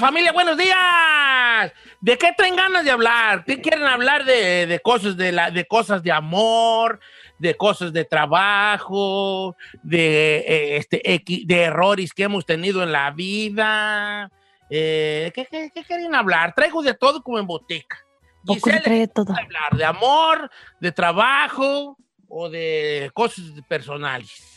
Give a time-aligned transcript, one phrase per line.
[0.00, 1.72] familia, buenos días.
[2.00, 3.44] ¿De qué traen ganas de hablar?
[3.44, 6.98] ¿Qué quieren hablar de, de cosas de, la, de cosas de amor,
[7.38, 11.02] de cosas de trabajo, de, eh, este,
[11.46, 14.32] de errores que hemos tenido en la vida?
[14.70, 16.54] Eh, ¿qué, qué, qué quieren hablar?
[16.54, 17.98] Traigo de todo como en boteca.
[18.44, 19.26] Poco Giselle, todo.
[19.26, 19.76] ¿qué quiere hablar?
[19.76, 24.49] ¿De amor, de trabajo o de cosas personales?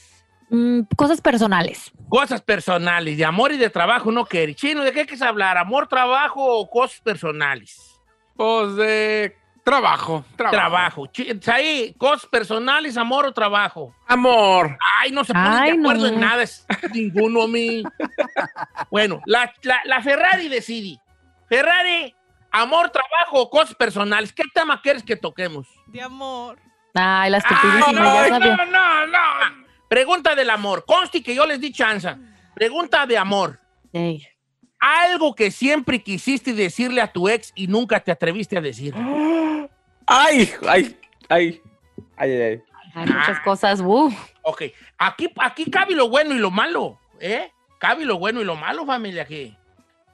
[0.56, 1.92] Mm, cosas personales.
[2.10, 4.54] Cosas personales, de amor y de trabajo, no quiere.
[4.54, 5.58] Chino, ¿de qué quieres hablar?
[5.58, 8.00] ¿Amor, trabajo o cosas personales?
[8.36, 10.56] Pues de trabajo, trabajo.
[10.56, 11.06] Trabajo.
[11.08, 13.96] Chi- Ahí, cosas personales, amor o trabajo.
[14.08, 14.78] Amor.
[15.02, 16.14] Ay, no se ponen Ay, de acuerdo no.
[16.14, 17.82] en nada, es ninguno a mí.
[18.92, 21.00] bueno, la, la- la Ferrari decide.
[21.50, 22.14] Ferrari,
[22.52, 24.32] amor, trabajo o cosas personales.
[24.32, 25.68] ¿Qué tema quieres que toquemos?
[25.88, 26.60] De amor.
[26.94, 29.63] Ay, la Ay, estupidísima, no, no, no, no.
[29.94, 30.86] Pregunta del amor.
[30.88, 32.18] Consti que yo les di chanza.
[32.56, 33.60] Pregunta de amor.
[34.80, 38.92] Algo que siempre quisiste decirle a tu ex y nunca te atreviste a decir.
[40.08, 40.98] Ay, ay,
[41.30, 41.62] ay.
[42.18, 42.62] Ay, ay, ay.
[42.96, 43.82] Hay muchas cosas.
[43.82, 44.12] uh.
[44.42, 44.64] Ok,
[44.98, 47.52] aquí, aquí cabe lo bueno y lo malo, ¿eh?
[47.80, 49.56] Cabe lo bueno y lo malo, familia, aquí.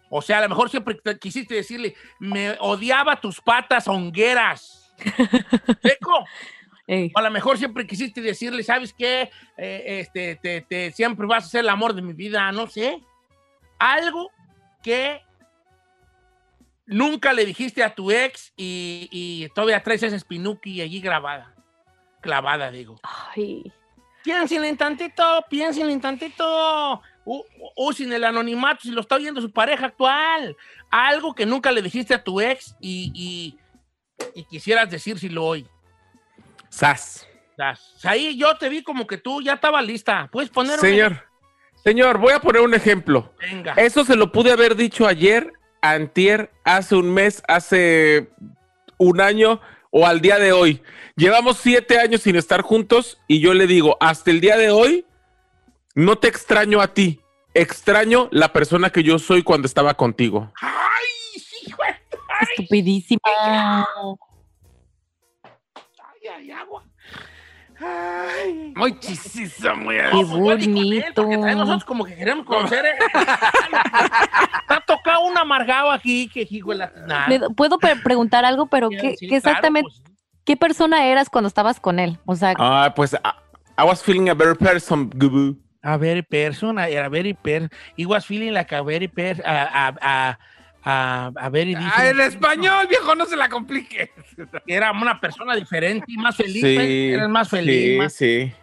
[0.10, 4.94] O sea, a lo mejor siempre te- quisiste decirle, me odiaba tus patas hongueras.
[5.82, 6.26] ¿Seco?
[6.92, 7.12] Ey.
[7.16, 9.30] O a lo mejor siempre quisiste decirle, ¿sabes qué?
[9.58, 13.00] Eh, este, te, te- siempre vas a ser el amor de mi vida, no sé.
[13.78, 14.32] Algo
[14.82, 15.22] que
[16.88, 21.54] nunca le dijiste a tu ex y, y todavía traes esa espinuki allí grabada.
[22.22, 23.00] Clavada, digo.
[23.04, 23.72] Ay.
[24.24, 27.02] Piénsenle tantito, piénsenle tantito.
[27.26, 27.46] U-
[27.78, 30.58] Usen el anonimato si lo está oyendo su pareja actual.
[30.90, 33.60] Algo que nunca le dijiste a tu ex y, y,
[34.34, 35.68] y quisieras decírselo hoy.
[36.70, 37.26] Sas.
[38.04, 40.30] Ahí yo te vi como que tú ya estabas lista.
[40.32, 41.26] Puedes poner un Señor.
[41.84, 43.34] Señor, voy a poner un ejemplo.
[43.40, 43.74] Venga.
[43.74, 48.30] Eso se lo pude haber dicho ayer, antier, hace un mes, hace
[48.98, 49.60] un año
[49.92, 50.82] o al día de hoy.
[51.16, 55.06] Llevamos siete años sin estar juntos y yo le digo, hasta el día de hoy,
[55.96, 57.22] no te extraño a ti,
[57.54, 60.52] extraño la persona que yo soy cuando estaba contigo.
[60.62, 63.20] ¡Ay, hijo de- ay, Estupidísima.
[66.36, 66.84] Ay, ay, agua!
[67.82, 68.74] Ay.
[68.76, 69.96] Muy chisizo, muy...
[69.96, 71.14] Qué él, bonito.
[71.16, 72.86] porque también nosotros como que queremos conocer.
[72.86, 72.92] ¿eh?
[74.68, 76.92] Te ha tocado un amargado aquí que hijo de la...
[77.08, 77.28] Nah.
[77.28, 78.68] ¿Me- ¿Puedo pre- preguntar algo?
[78.68, 80.04] Pero ¿qué, Sí, qué claro, exactamente, pues,
[80.44, 82.20] qué persona eras cuando estabas con él?
[82.26, 85.58] O sea, Ah, pues I, I was feeling a better person, Gubu.
[85.82, 87.70] A very person, a, a very person.
[87.96, 90.40] He was feeling like a very person, a, a, a,
[90.84, 94.12] a, a very Ah, different- en español, viejo, no se la complique.
[94.68, 96.62] Era una persona diferente y más feliz.
[96.62, 97.92] Sí, pues, Eres más feliz.
[97.92, 98.54] Sí, más- sí.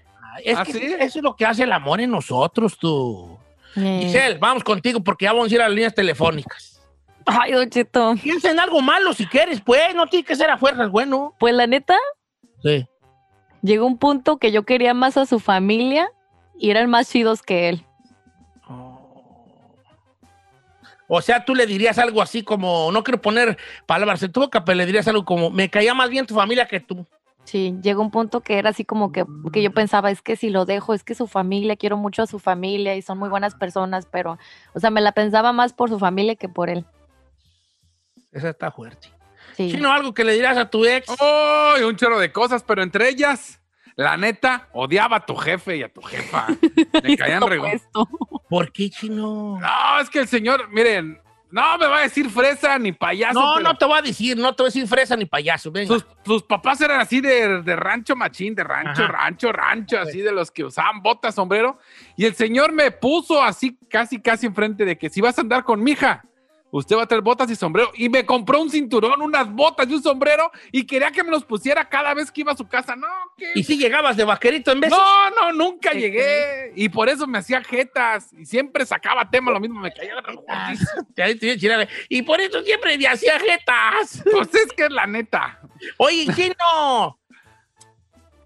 [0.44, 0.80] Es ¿Ah, que sí?
[1.00, 3.38] eso es lo que hace el amor en nosotros, tú.
[3.76, 6.82] eh, Giselle, vamos contigo porque ya vamos a ir a las líneas telefónicas.
[7.24, 8.14] ay, Don Cheto.
[8.22, 9.94] Piensa en algo malo si quieres, pues.
[9.94, 11.34] No tiene que ser a fuerzas, bueno.
[11.38, 11.96] Pues la neta,
[12.62, 12.86] Sí.
[13.62, 16.08] llegó un punto que yo quería más a su familia
[16.58, 17.85] y eran más chidos que él.
[21.08, 23.56] O sea, tú le dirías algo así como, no quiero poner
[23.86, 26.66] palabras en tu boca, pero le dirías algo como, me caía más bien tu familia
[26.66, 27.06] que tú.
[27.44, 30.50] Sí, llegó un punto que era así como que, que yo pensaba, es que si
[30.50, 33.54] lo dejo, es que su familia, quiero mucho a su familia y son muy buenas
[33.54, 34.36] personas, pero,
[34.74, 36.84] o sea, me la pensaba más por su familia que por él.
[38.32, 39.12] Esa está fuerte.
[39.56, 39.70] Sí.
[39.70, 41.06] Chino, algo que le dirás a tu ex.
[41.20, 41.74] ¡Oh!
[41.86, 43.60] un chorro de cosas, pero entre ellas,
[43.96, 46.46] la neta, odiaba a tu jefe y a tu jefa.
[47.02, 47.42] Me caían.
[48.48, 49.58] ¿Por qué, Chino?
[49.58, 51.20] No, es que el señor, miren,
[51.50, 53.40] no me va a decir fresa ni payaso.
[53.40, 55.70] No, pero no te voy a decir, no te voy a decir fresa ni payaso.
[55.70, 55.94] Venga.
[55.94, 59.12] Sus, sus papás eran así de, de rancho machín, de rancho, Ajá.
[59.12, 61.78] rancho, rancho, así de los que usaban botas, sombrero.
[62.16, 65.64] Y el señor me puso así, casi, casi enfrente de que si vas a andar
[65.64, 66.24] con mi hija,
[66.70, 67.90] usted va a traer botas y sombrero.
[67.94, 71.44] Y me compró un cinturón, unas botas y un sombrero y quería que me los
[71.44, 72.96] pusiera cada vez que iba a su casa.
[72.96, 73.52] No, ¿qué?
[73.54, 74.90] ¿Y si llegabas de vaquerito en vez?
[74.90, 76.72] No, no, nunca ¿Qué llegué.
[76.76, 78.32] Y por eso me hacía jetas.
[78.32, 80.14] Y siempre sacaba tema, lo mismo me caía.
[80.48, 80.72] Ah,
[81.14, 84.22] te- te iba a decir, Y por eso siempre me hacía jetas.
[84.30, 85.60] Pues es que es la neta.
[85.98, 87.18] Oye, Chino.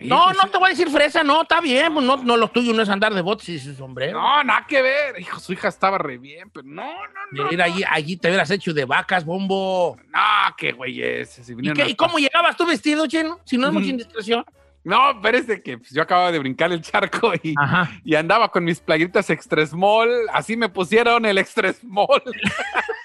[0.01, 1.93] No, Hijo, no te voy a decir fresa, no, está bien.
[1.93, 4.21] pues No, no, lo tuyo no es andar de botes y su sombrero.
[4.21, 5.21] No, nada que ver.
[5.21, 6.85] Hijo, su hija estaba re bien, pero no,
[7.33, 7.49] no, no.
[7.51, 9.99] Mira, allí, allí te hubieras hecho de vacas, bombo.
[10.09, 11.31] No, qué güey es.
[11.31, 13.39] Si ¿Y, qué- y cómo llegabas tú vestido, Chino?
[13.45, 14.45] Si no es mucha indiscreción.
[14.83, 17.55] No, pero es de que pues, yo acababa de brincar el charco y,
[18.03, 20.09] y andaba con mis playitas extra small.
[20.33, 22.23] Así me pusieron el extra small.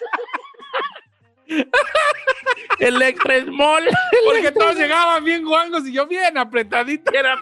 [2.80, 3.88] El Express Mall.
[4.26, 7.12] Porque todos llegaban bien guangos y yo bien apretadito.
[7.14, 7.40] Era-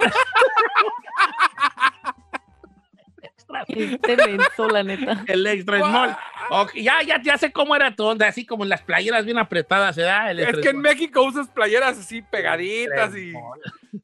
[3.68, 5.24] Este menso, la neta.
[5.28, 6.18] El extra small.
[6.50, 9.38] Ok, ya, ya, ya sé cómo era tu onda, así como en las playeras bien
[9.38, 10.32] apretadas, ¿verdad?
[10.32, 10.82] El Es que en.
[10.82, 13.34] México usas playeras así pegaditas y,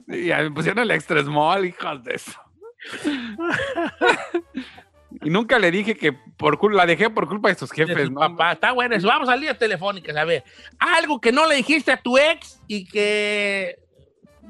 [0.08, 2.32] y pusieron el extra small, hijos de eso.
[5.24, 8.10] y nunca le dije que por culpa, la dejé por culpa de sus de jefes,
[8.10, 8.54] papá.
[8.54, 9.08] Está bueno eso.
[9.08, 10.44] Vamos a líneas telefónicas, a ver.
[10.78, 13.80] Algo que no le dijiste a tu ex y que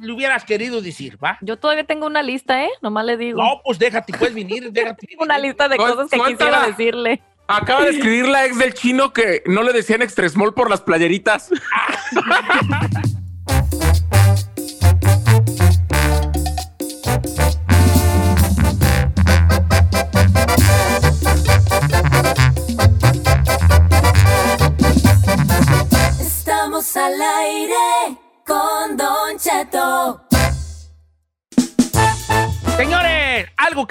[0.02, 1.38] le hubieras querido decir, ¿va?
[1.42, 2.70] Yo todavía tengo una lista, ¿eh?
[2.82, 3.42] Nomás le digo.
[3.42, 5.08] No, pues déjate, puedes venir, déjate.
[5.08, 5.18] venir.
[5.20, 7.22] una lista de cosas que quisiera decirle.
[7.48, 10.82] Acaba de escribir la ex del chino que no le decían extra small por las
[10.82, 11.50] playeritas.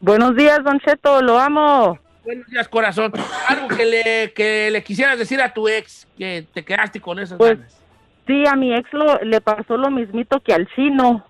[0.00, 1.98] Buenos días, Don Cheto, lo amo.
[2.24, 3.12] Buenos días, corazón.
[3.48, 7.38] Algo que le, que le quisieras decir a tu ex, que te quedaste con esas
[7.38, 7.80] Pues, ganas.
[8.26, 11.26] Sí, a mi ex lo, le pasó lo mismito que al chino,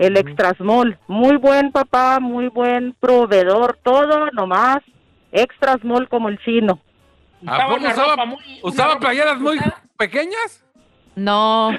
[0.00, 0.98] el extra small.
[1.06, 4.78] Muy buen papá, muy buen proveedor, todo nomás
[5.30, 6.80] extra small como el chino.
[7.46, 9.58] ¿A Usaba poco una usaba- ropa muy- una ¿Usaba ropa playeras muy
[9.96, 10.64] pequeñas?
[11.14, 11.70] No.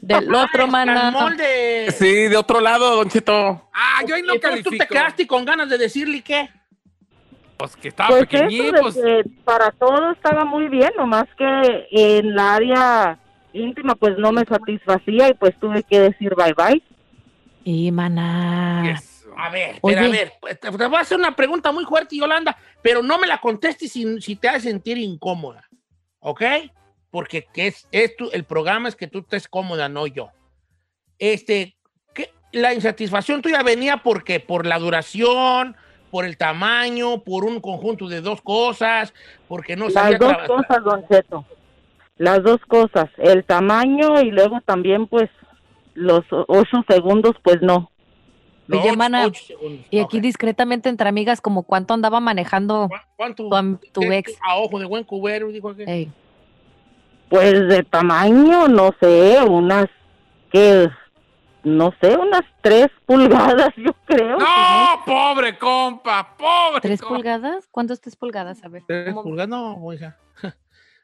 [0.00, 1.30] Del otro Ah, maná.
[1.36, 1.90] de...
[1.96, 3.68] Sí, de otro lado, Don Cheto.
[3.74, 4.94] Ah, yo ahí no Entonces, ¿Tú te califico.
[4.94, 6.48] quedaste con ganas de decirle qué?
[7.58, 8.94] Pues que estaba Pues de pues...
[8.96, 13.18] que para todo estaba muy bien, nomás que en la área
[13.52, 16.82] íntima pues no me satisfacía y pues tuve que decir bye bye.
[17.64, 18.82] Y maná.
[18.94, 19.26] Yes.
[19.36, 19.94] A ver, Oye.
[19.96, 23.18] pero a ver, pues, te voy a hacer una pregunta muy fuerte, Yolanda, pero no
[23.18, 25.66] me la contestes si, si te hace sentir incómoda,
[26.20, 26.42] ¿ok?
[27.10, 30.30] Porque que es, es tu- el programa es que tú estés cómoda, no yo.
[31.18, 31.76] Este,
[32.14, 34.38] ¿qué- la insatisfacción tuya venía por qué?
[34.38, 35.76] Por la duración,
[36.10, 39.14] por el tamaño, por un conjunto de dos cosas,
[39.48, 41.44] porque no Las sabía dos traba- cosas, Don Cheto.
[42.18, 45.30] Las dos cosas, el tamaño y luego también pues
[45.94, 47.90] los ocho segundos pues no.
[48.66, 49.86] los Oye, mana, segundos.
[49.90, 53.48] Y aquí discretamente entre amigas, como cuánto andaba manejando ¿Cu- ¿Cuánto?
[53.48, 54.36] tu, tu ex.
[54.42, 55.72] A ojo de buen cubero, dijo.
[55.78, 56.10] Ey.
[57.28, 59.86] Pues de tamaño, no sé, unas
[60.50, 60.88] que
[61.64, 64.36] no sé, unas tres pulgadas, yo creo.
[64.36, 64.46] No,
[65.06, 67.14] pobre compa, pobre ¿Tres compa.
[67.16, 67.68] pulgadas?
[67.70, 68.62] ¿Cuánto es tres pulgadas?
[68.64, 68.82] A ver.
[68.86, 69.22] Tres ¿cómo?
[69.22, 70.16] pulgadas, no, hija.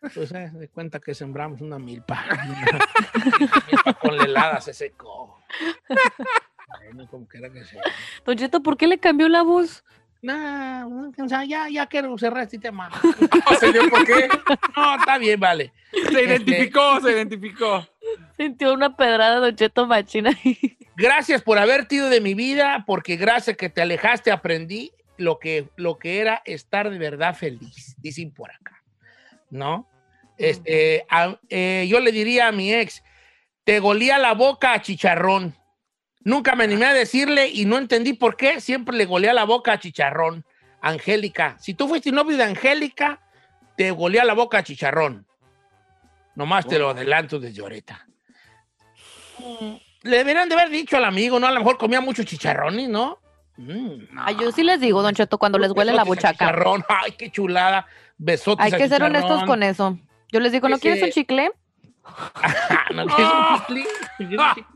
[0.01, 2.25] Pues eh, de cuenta que sembramos una milpa.
[2.31, 5.41] Una milpa con la helada se secó.
[6.85, 7.83] Bueno, como quiera que sea.
[8.25, 9.85] Don Cheto, ¿por qué le cambió la voz?
[10.21, 12.89] Nah, o sea, ya, ya quiero cerrar este tema.
[12.91, 14.29] No, señor, ¿por qué?
[14.77, 15.73] No, está bien, vale.
[15.93, 17.87] Se identificó, se identificó.
[18.37, 20.31] Sintió una pedrada, Don Cheto machina.
[20.97, 25.69] Gracias por haberte ido de mi vida, porque gracias que te alejaste aprendí lo que,
[25.77, 28.78] lo que era estar de verdad feliz, dicen por acá.
[29.51, 29.89] ¿No?
[30.37, 33.03] Este, a- eh, yo le diría a mi ex,
[33.65, 35.55] te golía la boca a chicharrón.
[36.21, 39.73] Nunca me animé a decirle y no entendí por qué siempre le golea la boca
[39.73, 40.45] a chicharrón.
[40.81, 43.21] Angélica, si tú fuiste novio de Angélica,
[43.77, 45.27] te golea la boca a chicharrón.
[46.37, 48.07] Nomás te lo adelanto desde ahorita.
[49.39, 51.47] Mm, Le deberían de haber dicho al amigo, ¿no?
[51.47, 53.19] A lo mejor comía muchos chicharrones, ¿no?
[53.57, 56.33] Mm, Ay, yo sí les digo, Don Cheto, cuando les huele la buchaca.
[56.33, 56.85] chicharrón.
[56.89, 57.87] Ay, qué chulada.
[58.19, 59.17] Besotes Hay que ser chicharrón.
[59.17, 59.99] honestos con eso.
[60.33, 61.51] Yo les digo, ¿no Ese- quieres un chicle?
[62.95, 63.85] ¿No quieres un chicle?
[64.19, 64.67] ¿Quieres un chicle?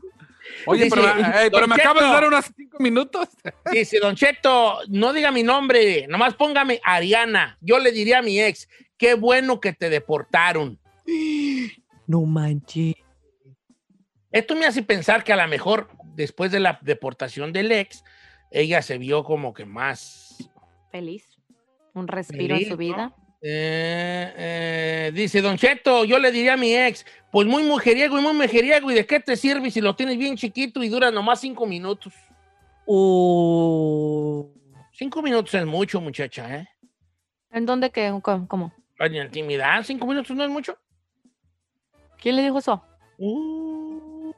[0.65, 2.13] Oye, Dice, pero, eh, pero me Don acabas de Cheto.
[2.13, 3.27] dar unos cinco minutos.
[3.71, 7.57] Dice, Don Cheto, no diga mi nombre, nomás póngame Ariana.
[7.61, 10.79] Yo le diría a mi ex, qué bueno que te deportaron.
[12.05, 12.95] No manches.
[14.29, 18.03] Esto me hace pensar que a lo mejor después de la deportación del ex,
[18.51, 20.49] ella se vio como que más...
[20.91, 21.25] Feliz.
[21.93, 23.15] Un respiro Feliz, en su vida.
[23.45, 28.21] Eh, eh, dice, Don Cheto, yo le diría a mi ex, pues muy mujeriego y
[28.21, 31.41] muy mujeriego, ¿y de qué te sirve si lo tienes bien chiquito y dura nomás
[31.41, 32.13] cinco minutos?
[32.85, 34.47] Uh.
[34.93, 36.69] Cinco minutos es mucho, muchacha, ¿eh?
[37.51, 38.47] ¿En dónde que cómo?
[38.47, 38.73] cómo?
[38.97, 40.77] En intimidad, cinco minutos no es mucho.
[42.21, 42.81] ¿Quién le dijo eso?
[43.17, 44.31] Uh,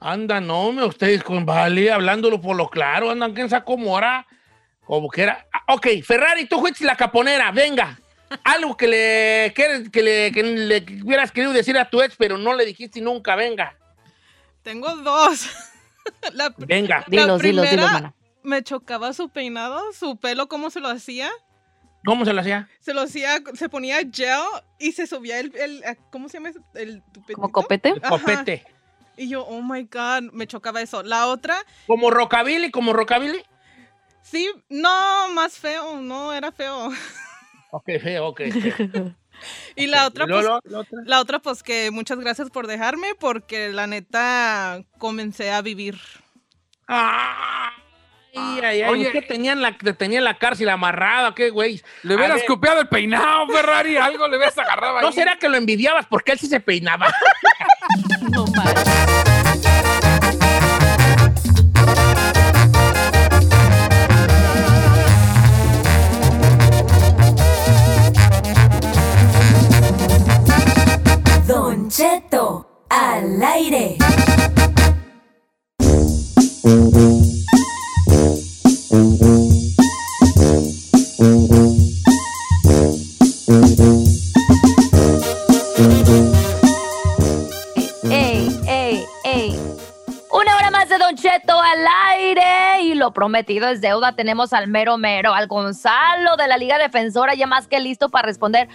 [0.00, 4.26] anda, no, me ustedes con Vale, hablándolo por lo claro, andan que en Sacomora,
[4.84, 5.46] como que era.
[5.52, 7.98] Ah, ok, Ferrari, tú fuiste la caponera, venga.
[8.42, 12.36] Algo que le, quieres- que le, que le hubieras querido decir a tu ex, pero
[12.38, 13.76] no le dijiste nunca, venga,
[14.62, 15.48] Tengo dos.
[16.34, 16.98] La, venga.
[16.98, 18.14] la Dilos, dilos, dilos, primera, mana.
[18.42, 21.30] me chocaba su peinado, su pelo, cómo se lo hacía.
[22.04, 22.68] ¿Cómo se lo hacía?
[22.80, 24.38] Se lo hacía, se ponía gel
[24.78, 26.50] y se subía el, el- ¿cómo se llama?
[26.74, 27.36] El tupetito.
[27.36, 27.88] ¿Como copete?
[27.90, 28.64] El copete.
[29.16, 31.02] Y yo, oh my God, me chocaba eso.
[31.02, 33.42] La otra, Como rockabilly, como rockabilly.
[34.24, 36.90] Sí, no, más feo, no, era feo.
[37.70, 38.40] Ok, feo, ok.
[38.50, 39.14] feo.
[39.76, 40.98] Y la otra, ¿Y luego pues, la otra?
[41.04, 45.98] la otra, pues que muchas gracias por dejarme porque la neta comencé a vivir.
[46.86, 47.72] Ay,
[48.34, 48.82] ay, ay.
[48.84, 49.10] Oye.
[49.10, 51.34] ¿Qué tenían la, te tenían la cárcel amarrada?
[51.34, 51.82] ¿Qué, güey?
[52.02, 55.04] Le hubieras copiado el peinado, Ferrari, algo le hubieras agarrado ahí.
[55.04, 57.12] ¿No será que lo envidiabas porque él sí se peinaba?
[58.30, 59.13] No manches.
[71.96, 73.96] Cheto al aire.
[88.10, 89.60] ¡Ey, ey, ey!
[90.32, 94.16] Una hora más de Don Cheto al aire y lo prometido es deuda.
[94.16, 98.26] Tenemos al mero mero, al Gonzalo de la Liga Defensora, ya más que listo para
[98.26, 98.68] responder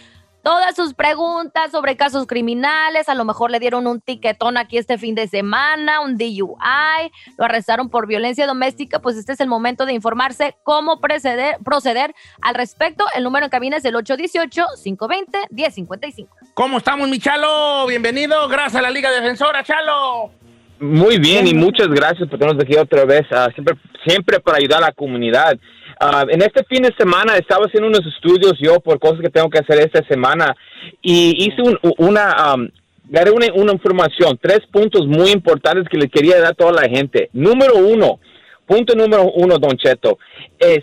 [0.43, 3.09] todas sus preguntas sobre casos criminales.
[3.09, 7.45] A lo mejor le dieron un tiquetón aquí este fin de semana, un DUI, lo
[7.45, 8.99] arrestaron por violencia doméstica.
[8.99, 13.05] Pues este es el momento de informarse cómo proceder, proceder al respecto.
[13.15, 16.27] El número en cabina es el 818-520-1055.
[16.53, 17.87] ¿Cómo estamos, mi Chalo?
[17.87, 18.47] Bienvenido.
[18.47, 20.31] Gracias a la Liga Defensora, Chalo.
[20.79, 23.75] Muy bien y muchas gracias por tenernos aquí otra vez, ah, siempre,
[24.07, 25.59] siempre para ayudar a la comunidad.
[26.01, 29.49] Ah, en este fin de semana estaba haciendo unos estudios yo por cosas que tengo
[29.49, 30.55] que hacer esta semana
[31.01, 32.69] y hice un- una, um,
[33.03, 37.29] daré una, información, tres puntos muy importantes que le quería dar a toda la gente.
[37.33, 38.19] Número uno,
[38.65, 40.17] punto número uno, Don Cheto,
[40.57, 40.79] es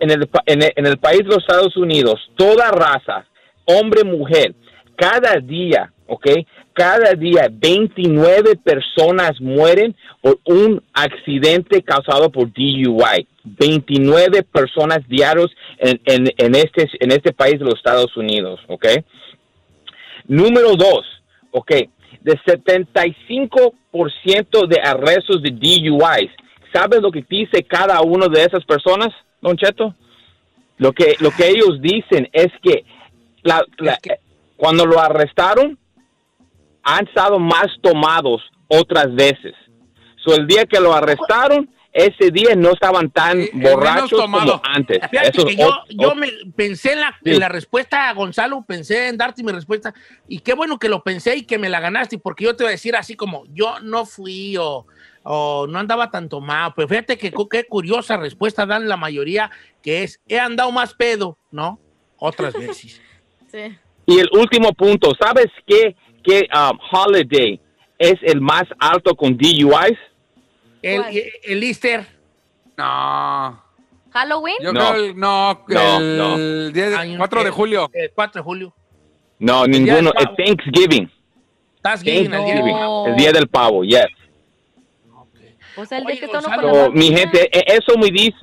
[0.00, 3.24] en el, en el, en el país de los Estados Unidos, toda raza,
[3.66, 4.52] hombre, mujer,
[4.96, 6.26] cada día, ¿ok?
[6.72, 13.26] Cada día 29 personas mueren por un accidente causado por DUI.
[13.46, 18.86] 29 personas diarios en, en, en este, en este país de los Estados Unidos, ¿ok?
[20.26, 21.06] Número dos,
[21.52, 21.70] ¿ok?
[22.22, 26.30] De 75% de arrestos de DUIs,
[26.72, 29.10] ¿sabes lo que dice cada uno de esas personas,
[29.40, 29.94] Don Cheto?
[30.78, 32.84] Lo que, lo que ellos dicen es que,
[33.42, 33.98] la- la-
[34.56, 35.78] cuando lo arrestaron,
[36.82, 39.54] han estado más tomados otras veces.
[40.24, 44.38] So, el día que lo arrestaron, ese día no estaban tan Eh, eh, borrachos como
[44.62, 44.98] antes.
[45.10, 47.30] Eso que yo, yo me pensé en la, Sí.
[47.32, 49.94] en la respuesta, Gonzalo, pensé en darte mi respuesta.
[50.28, 52.68] Y qué bueno que lo pensé y que me la ganaste, porque yo te iba
[52.68, 54.86] a decir así como, yo no fui o,
[55.22, 56.74] o no andaba tan tomado.
[56.76, 59.50] Pero fíjate que qué curiosa respuesta dan la mayoría,
[59.82, 61.80] que es, he andado más pedo, ¿no?
[62.18, 63.00] Otras veces.
[63.50, 63.78] Sí.
[64.04, 67.58] Y el último punto, ¿sabes qué, qué um, holiday
[67.98, 69.98] es el más alto con DUIs?
[70.94, 72.06] El, el Easter.
[72.76, 73.62] No.
[74.12, 74.56] ¿Halloween?
[74.62, 74.80] Yo No.
[74.92, 76.68] creo el, no, No, el no.
[76.70, 77.90] día de- Hay un- 4 de el- julio.
[77.92, 78.74] El 4 de julio.
[79.38, 80.10] No, ninguno.
[80.16, 80.26] Es.
[80.36, 81.10] Thanksgiving.
[81.82, 82.76] Thanksgiving, el día del Thanksgiving.
[82.78, 83.06] pavo.
[83.06, 84.06] El día del pavo, yes.
[85.74, 88.36] Pues el Oye, de que Gonzalo, mi gente, e- eso me dice.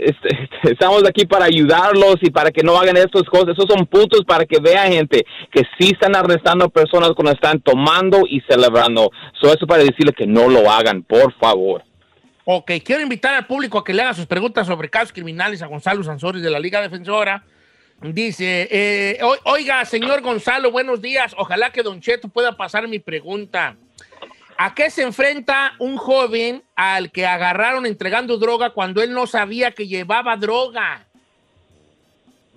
[0.00, 3.50] Este, estamos aquí para ayudarlos y para que no hagan estas cosas.
[3.56, 8.22] Esos son puntos para que vean, gente, que sí están arrestando personas cuando están tomando
[8.28, 9.10] y celebrando.
[9.40, 11.82] So, eso para decirles que no lo hagan, por favor.
[12.44, 15.66] Ok, quiero invitar al público a que le haga sus preguntas sobre casos criminales a
[15.66, 17.44] Gonzalo Sansores de la Liga Defensora.
[18.02, 21.34] Dice, eh, "O- oiga, señor Gonzalo, buenos días.
[21.36, 23.76] Ojalá que Don Cheto pueda pasar mi pregunta.
[24.62, 29.70] ¿A qué se enfrenta un joven al que agarraron entregando droga cuando él no sabía
[29.70, 31.08] que llevaba droga?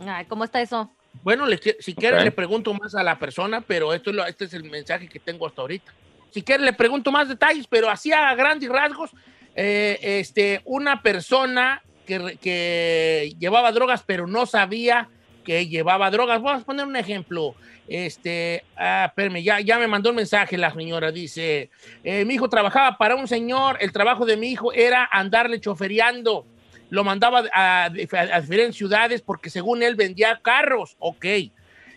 [0.05, 0.91] Ay, ¿cómo está eso?
[1.21, 2.23] Bueno, le si quiere Ok.
[2.25, 5.21] le pregunto más a la persona, pero esto es lo- este es el mensaje que
[5.21, 5.93] tengo hasta ahorita.
[6.33, 9.09] Si quiere le pregunto más detalles, pero así a grandes rasgos,
[9.55, 15.07] eh, este, una persona que llevaba drogas, pero no sabía
[15.43, 16.41] que llevaba drogas.
[16.41, 17.55] Vamos a poner un ejemplo.
[17.87, 21.11] Este, ah, ya, ya me mandó un mensaje la señora.
[21.11, 21.69] Dice,
[22.03, 26.45] eh, mi hijo trabajaba para un señor, el trabajo de mi hijo era andarle chofereando.
[26.89, 31.25] lo mandaba a, a diferentes ciudades porque según él vendía carros, ok.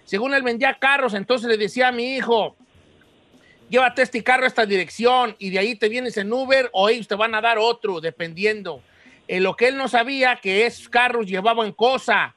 [0.05, 2.57] Según él vendía carros, entonces le decía a mi hijo,
[3.69, 7.09] llévate este carro a esta dirección y de ahí te vienes en Uber o ellos
[7.09, 8.83] te van a dar otro, dependiendo.
[9.29, 12.36] Eh, lo que él no sabía que esos carros llevaban cosa,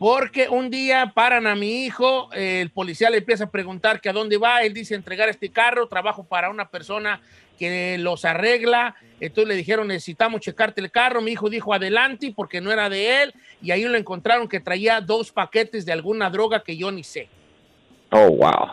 [0.00, 4.14] porque un día paran a mi hijo, el policía le empieza a preguntar que a
[4.14, 7.20] dónde va, él dice entregar este carro, trabajo para una persona
[7.58, 12.62] que los arregla, entonces le dijeron necesitamos checarte el carro, mi hijo dijo adelante porque
[12.62, 16.64] no era de él y ahí lo encontraron que traía dos paquetes de alguna droga
[16.64, 17.28] que yo ni sé.
[18.10, 18.70] Oh, wow.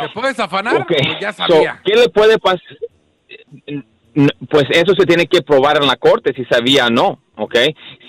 [0.00, 0.80] ¿Se puede zafanar?
[0.80, 0.92] Ok.
[0.92, 1.82] O ya So, sabía.
[1.84, 2.62] ¿Qué le puede pasar?
[4.50, 7.56] Pues eso se tiene que probar en la corte si sabía o no, ¿ok?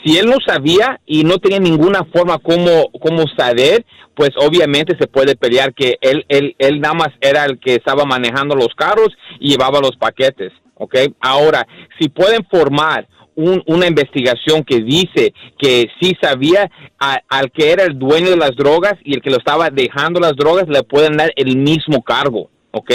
[0.04, 3.86] Si él no sabía y no tenía ninguna forma como, como saber,
[4.16, 8.06] pues obviamente se puede pelear que él, él, él nada más era el que estaba
[8.06, 10.96] manejando los carros y llevaba los paquetes, ¿ok?
[11.20, 11.68] Ahora,
[12.00, 17.98] si pueden formar un- una investigación que dice que sí sabía al que era el
[18.00, 21.32] dueño de las drogas y el que lo estaba dejando las drogas, le pueden dar
[21.36, 22.50] el mismo cargo.
[22.72, 22.92] ¿Ok?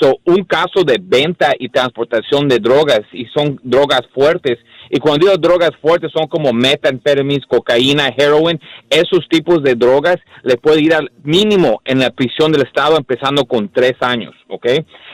[0.00, 4.58] So, un caso de venta y transportación de drogas, y son drogas fuertes,
[4.90, 8.58] y cuando digo drogas fuertes son como metanfetaminas, cocaína, heroin,
[8.88, 13.44] esos tipos de drogas le puede ir al mínimo en la prisión del Estado empezando
[13.44, 14.66] con tres años, ¿ok?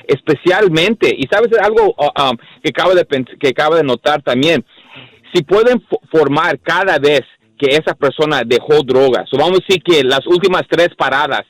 [0.06, 3.04] Especialmente, y sabes algo uh, um, que, acabo de,
[3.40, 4.64] que acabo de notar también,
[5.32, 7.22] si pueden fo- formar cada vez
[7.58, 11.42] que esa persona dejó drogas, o vamos a decir que las últimas tres paradas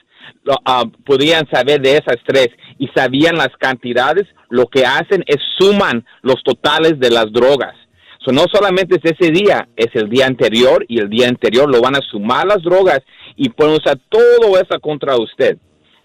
[0.64, 6.04] ah, podían saber de esas tres y sabían las cantidades, lo que hacen es suman
[6.22, 7.74] los totales de las drogas.
[8.24, 11.82] So, no solamente es ese día, es el día anterior y el día anterior lo
[11.82, 13.00] van a sumar las drogas
[13.36, 15.58] y pueden usar todo eso contra usted.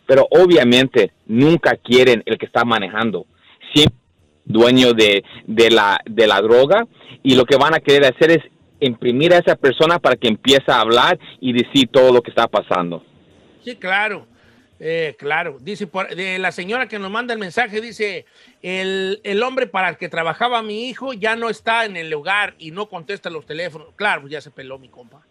[0.05, 3.25] Pero obviamente nunca quieren el que está manejando.
[3.73, 3.97] Siempre
[4.43, 5.23] dueño de
[5.69, 6.87] la droga
[7.23, 8.43] y lo que van a querer hacer es
[8.79, 12.47] imprimir a esa persona para que empiece a hablar y decir todo lo que está
[12.47, 13.03] pasando.
[13.63, 14.27] Sí, claro.
[14.81, 15.57] Eh, claro.
[15.59, 18.25] Dice, por- de la señora que nos manda el mensaje, dice,
[18.61, 22.55] el, el hombre para el que trabajaba mi hijo ya no está en el lugar
[22.59, 23.89] y no contesta los teléfonos.
[23.97, 25.21] Claro, pues ya se peló mi compa.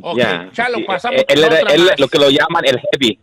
[0.00, 1.98] Ok, Ya, sí, pasamos él otra él- más.
[2.00, 3.18] lo que lo llaman el heavy.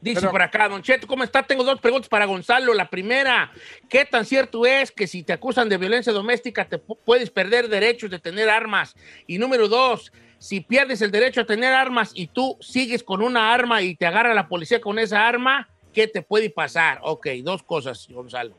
[0.00, 1.42] Dice Pero- por acá, Don Cheto, ¿cómo está?
[1.42, 2.72] Tengo dos preguntas para Gonzalo.
[2.72, 3.50] La primera,
[3.88, 7.68] ¿qué tan cierto es que si te acusan de violencia doméstica te pu- puedes perder
[7.68, 8.94] derechos de tener armas?
[9.26, 13.52] Y número dos, si pierdes el derecho a tener armas y tú sigues con una
[13.52, 17.00] arma y te agarra la policía con esa arma, ¿qué te puede pasar?
[17.02, 18.56] Ok, dos cosas, Gonzalo,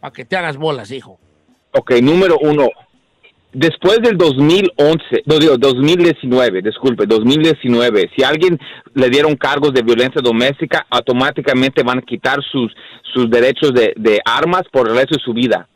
[0.00, 1.18] para que te hagas bolas, hijo.
[1.72, 2.68] Ok, número uno.
[3.52, 8.58] Después del 2011, no digo 2019, disculpe, 2019, si a alguien
[8.94, 14.20] le dieron cargos de violencia doméstica, automáticamente van a quitar sus, sus derechos de, de
[14.24, 15.66] armas por el resto de su vida.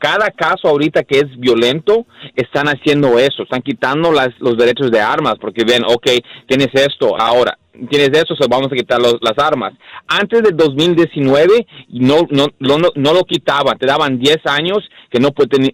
[0.00, 4.98] Cada caso ahorita que es violento, están haciendo eso, están quitando las, los derechos de
[5.00, 6.06] armas porque ven, ok,
[6.48, 7.56] tienes esto, ahora
[7.88, 9.72] tienes eso, se vamos a quitar los- las armas.
[10.08, 14.78] Antes del 2019 no, no, no, no, lo quitaban, te daban 10 años
[15.10, 15.30] que no,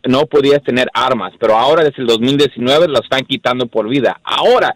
[0.08, 4.20] no podías tener armas, pero ahora desde el 2019 lo están quitando por vida.
[4.24, 4.74] Ahora,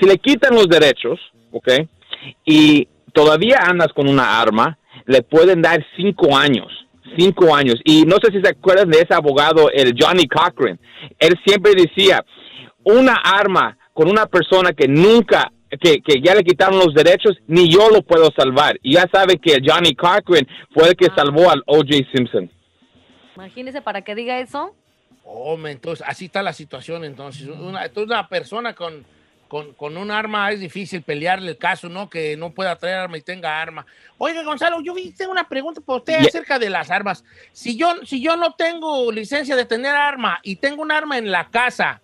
[0.00, 1.18] si le quitan los derechos,
[1.52, 1.68] ok,
[2.44, 6.68] y todavía andas con una arma, le pueden dar 5 años.
[7.16, 7.76] Cinco años.
[7.84, 10.78] Y no sé si se acuerdan de ese abogado, el Johnny Cochran.
[11.18, 12.24] Él siempre decía,
[12.84, 17.68] una arma con una persona que nunca, que, que ya le quitaron los derechos, ni
[17.70, 18.78] yo lo puedo salvar.
[18.82, 21.88] Y ya sabe que Johnny Cochran fue el que salvó al O.J.
[22.14, 22.50] Simpson.
[23.36, 24.74] Imagínese para que diga eso.
[25.24, 27.46] Oh, me- entonces, así está la situación, entonces.
[27.48, 29.04] Una, entonces, una persona con,
[29.52, 32.08] con, con un arma es difícil pelearle el caso, ¿no?
[32.08, 33.84] Que no pueda traer arma y tenga arma.
[34.16, 37.22] Oiga, Gonzalo, yo tengo una pregunta para usted acerca de las armas.
[37.52, 41.30] Si yo, si yo no tengo licencia de tener arma y tengo un arma en
[41.30, 42.00] la casa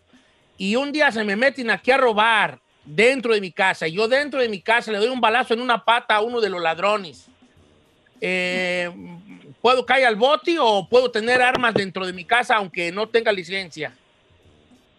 [0.58, 4.08] y un día se me meten aquí a robar dentro de mi casa y yo
[4.08, 6.60] dentro de mi casa le doy un balazo en una pata a uno de los
[6.60, 7.28] ladrones,
[8.20, 8.90] eh,
[9.62, 13.32] ¿puedo caer al bote o puedo tener armas dentro de mi casa aunque no tenga
[13.32, 13.94] licencia?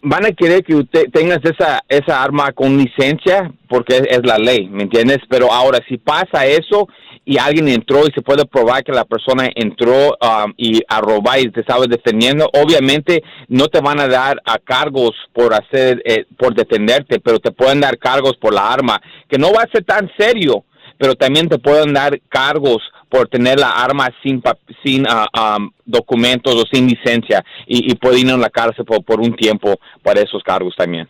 [0.02, 4.68] Van a querer que usted tengas esa, esa arma con licencia porque es, la ley,
[4.70, 5.20] ¿me entiendes?
[5.30, 6.88] Pero ahora, si pasa eso
[7.26, 11.40] y alguien entró y se puede probar que la persona entró um, y a robar
[11.40, 16.26] y te sabes defendiendo, obviamente no te van a dar a cargos por hacer, eh,
[16.38, 19.84] por defenderte, pero te pueden dar cargos por la arma, que no va a ser
[19.84, 20.64] tan serio,
[20.98, 24.42] pero también te pueden dar cargos por tener la arma sin,
[24.84, 29.04] sin ah, um, documentos o sin licencia y, y puede ir en la cárcel por,
[29.04, 31.10] por un tiempo para esos cargos también.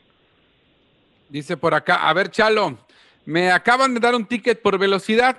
[1.29, 2.77] Dice por acá, a ver, Chalo,
[3.25, 5.37] me acaban de dar un ticket por velocidad.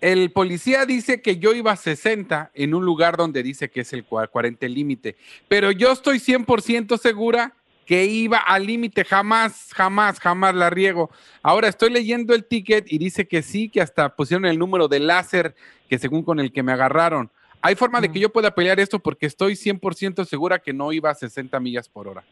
[0.00, 3.92] El policía dice que yo iba a 60 en un lugar donde dice que es
[3.92, 5.16] el cua- 40 el límite,
[5.48, 7.54] pero yo estoy 100% segura
[7.90, 11.10] que iba al límite, jamás, jamás, jamás la riego.
[11.42, 15.00] Ahora estoy leyendo el ticket y dice que sí, que hasta pusieron el número de
[15.00, 15.56] láser
[15.88, 17.32] que según con el que me agarraron.
[17.60, 19.00] ¿Hay forma de que yo pueda pelear esto?
[19.00, 22.22] Porque estoy 100% segura que no iba a 60 millas por hora.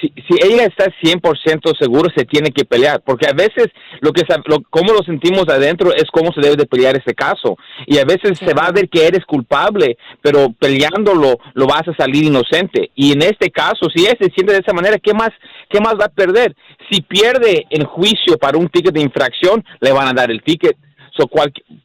[0.00, 3.68] Si, si ella está 100% seguro, se tiene que pelear, porque a veces
[4.00, 7.56] lo que lo, cómo lo sentimos adentro es cómo se debe de pelear ese caso.
[7.86, 11.94] Y a veces se va a ver que eres culpable, pero peleándolo lo vas a
[11.96, 12.90] salir inocente.
[12.94, 15.30] Y en este caso, si ella se siente de esa manera, ¿qué más,
[15.68, 16.54] qué más va a perder?
[16.90, 20.76] Si pierde en juicio para un ticket de infracción, le van a dar el ticket.
[21.18, 21.28] So,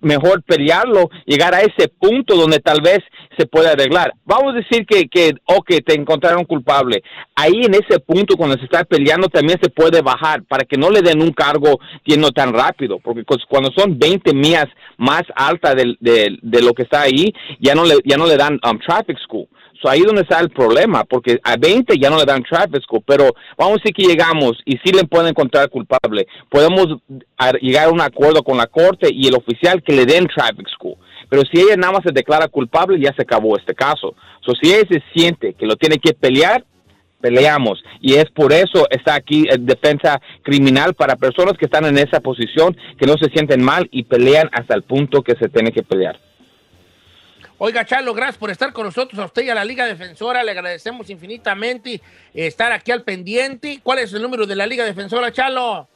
[0.02, 3.00] mejor pelearlo, llegar a ese punto donde tal vez
[3.38, 4.14] se puede arreglar.
[4.26, 7.02] Vamos a decir que, que ok, te encontraron culpable.
[7.36, 10.90] Ahí en ese punto, cuando se está peleando, también se puede bajar para que no
[10.92, 14.68] le den un cargo yendo tan rápido, porque cuando son 20 millas
[14.98, 18.60] más alta del- de lo que está ahí, ya no le, ya no le dan
[18.70, 19.48] um, traffic school.
[19.90, 23.04] Ahí es donde está el problema, porque a 20 ya no le dan traffic school,
[23.06, 26.28] pero vamos a decir que llegamos y sí le pueden encontrar culpable.
[26.50, 26.88] Podemos
[27.62, 30.96] llegar a un acuerdo con la corte y el oficial que le den traffic school.
[31.30, 34.16] Pero si ella nada más se declara culpable, ya se acabó este caso.
[34.42, 36.64] So, si ella se siente que lo tiene que pelear,
[37.24, 37.82] peleamos.
[38.02, 42.20] Y es por eso está aquí eh, defensa criminal para personas que están en esa
[42.20, 45.84] posición, que no se sienten mal y pelean hasta el punto que se tiene que
[45.84, 46.20] pelear.
[47.66, 50.44] Oiga, Chalo, gracias por estar con nosotros, a usted y a la Liga Defensora.
[50.44, 52.02] Le agradecemos infinitamente
[52.34, 53.80] estar aquí al pendiente.
[53.82, 55.88] ¿Cuál es el número de la Liga Defensora, Chalo?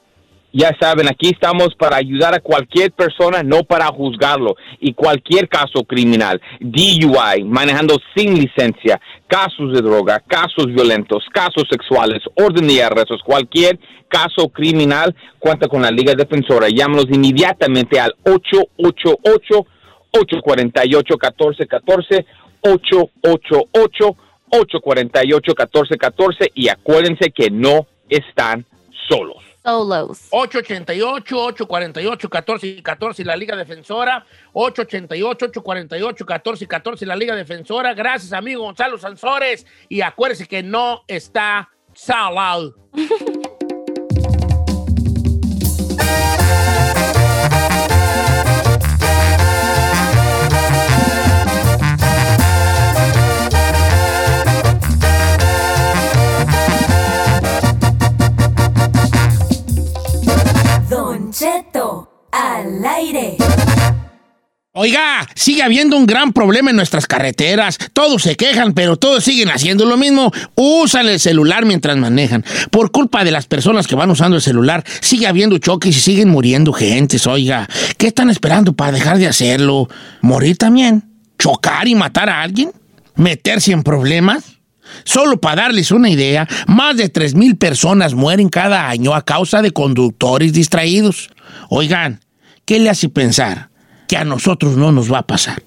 [0.53, 4.55] Ya saben, aquí estamos para ayudar a cualquier persona, no para juzgarlo.
[4.79, 12.21] Y cualquier caso criminal, DUI, manejando sin licencia, casos de droga, casos violentos, casos sexuales,
[12.35, 13.77] orden de arrestos, cualquier
[14.07, 16.69] caso criminal, cuenta con la Liga Defensora.
[16.69, 19.67] Llámanos inmediatamente al 888
[20.11, 22.25] 848 1414
[22.61, 24.17] 888
[24.49, 28.65] 848 1414 y acuérdense que no están
[29.07, 29.43] solos.
[29.63, 30.29] Solos.
[30.31, 34.25] 888-848-1414 la Liga Defensora.
[34.53, 37.93] 888-848-1414 la Liga Defensora.
[37.93, 39.67] Gracias, amigo Gonzalo Sansores.
[39.89, 42.73] Y acuérdese que no está salado.
[62.37, 63.35] al aire.
[64.73, 67.79] Oiga, sigue habiendo un gran problema en nuestras carreteras.
[67.93, 70.31] Todos se quejan, pero todos siguen haciendo lo mismo.
[70.53, 72.45] Usan el celular mientras manejan.
[72.69, 76.29] Por culpa de las personas que van usando el celular, sigue habiendo choques y siguen
[76.29, 77.25] muriendo gentes.
[77.25, 79.87] Oiga, ¿qué están esperando para dejar de hacerlo?
[80.21, 81.03] ¿Morir también?
[81.39, 82.71] ¿Chocar y matar a alguien?
[83.15, 84.57] ¿Meterse en problemas?
[85.03, 89.71] Solo para darles una idea, más de 3.000 personas mueren cada año a causa de
[89.71, 91.29] conductores distraídos.
[91.69, 92.21] Oigan,
[92.67, 93.69] ¿qué le hace pensar
[94.07, 95.63] que a nosotros no nos va a pasar?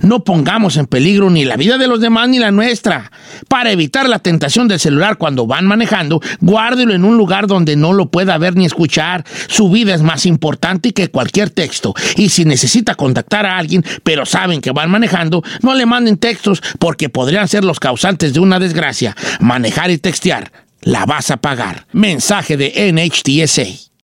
[0.00, 3.12] No pongamos en peligro ni la vida de los demás ni la nuestra.
[3.46, 7.92] Para evitar la tentación del celular cuando van manejando, guárdelo en un lugar donde no
[7.92, 9.24] lo pueda ver ni escuchar.
[9.48, 11.94] Su vida es más importante que cualquier texto.
[12.16, 16.62] Y si necesita contactar a alguien, pero saben que van manejando, no le manden textos
[16.78, 19.14] porque podrían ser los causantes de una desgracia.
[19.40, 20.50] Manejar y textear.
[20.80, 21.86] La vas a pagar.
[21.92, 23.95] Mensaje de NHTSA.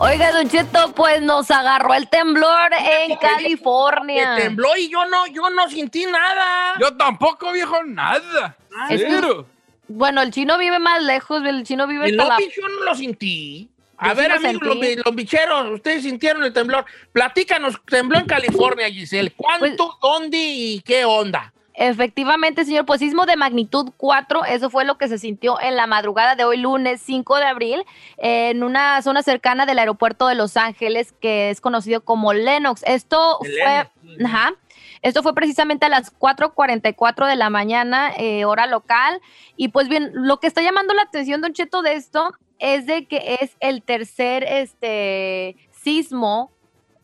[0.00, 4.36] Oiga, Don Cheto, pues nos agarró el temblor en California.
[4.36, 6.78] Que tembló y yo no, yo no sentí nada.
[6.80, 8.56] Yo tampoco, viejo, nada.
[8.90, 9.44] Es que-.
[9.88, 12.38] Bueno, el chino vive más lejos, el chino vive hasta la...
[12.38, 13.70] yo no lo sentí.
[13.96, 16.84] A Yo sí ver, lo amigos, los bicheros, ustedes sintieron el temblor.
[17.10, 19.32] Platícanos, tembló en California, Giselle.
[19.36, 21.52] ¿Cuánto, Pues dónde y qué onda?
[21.80, 25.86] Efectivamente, señor, pues sismo de magnitud 4, eso fue lo que se sintió en la
[25.86, 27.84] madrugada de hoy lunes 5 de abril
[28.16, 32.82] en una zona cercana del aeropuerto de Los Ángeles que es conocido como Lennox.
[32.84, 34.34] Esto El fue, Lennox.
[34.34, 34.54] ajá,
[35.02, 39.20] esto fue precisamente a las 4:44 de la mañana, eh, hora local.
[39.56, 43.06] Y pues bien, lo que está llamando la atención, Don Cheto, de esto es de
[43.06, 46.50] que es el tercer este, sismo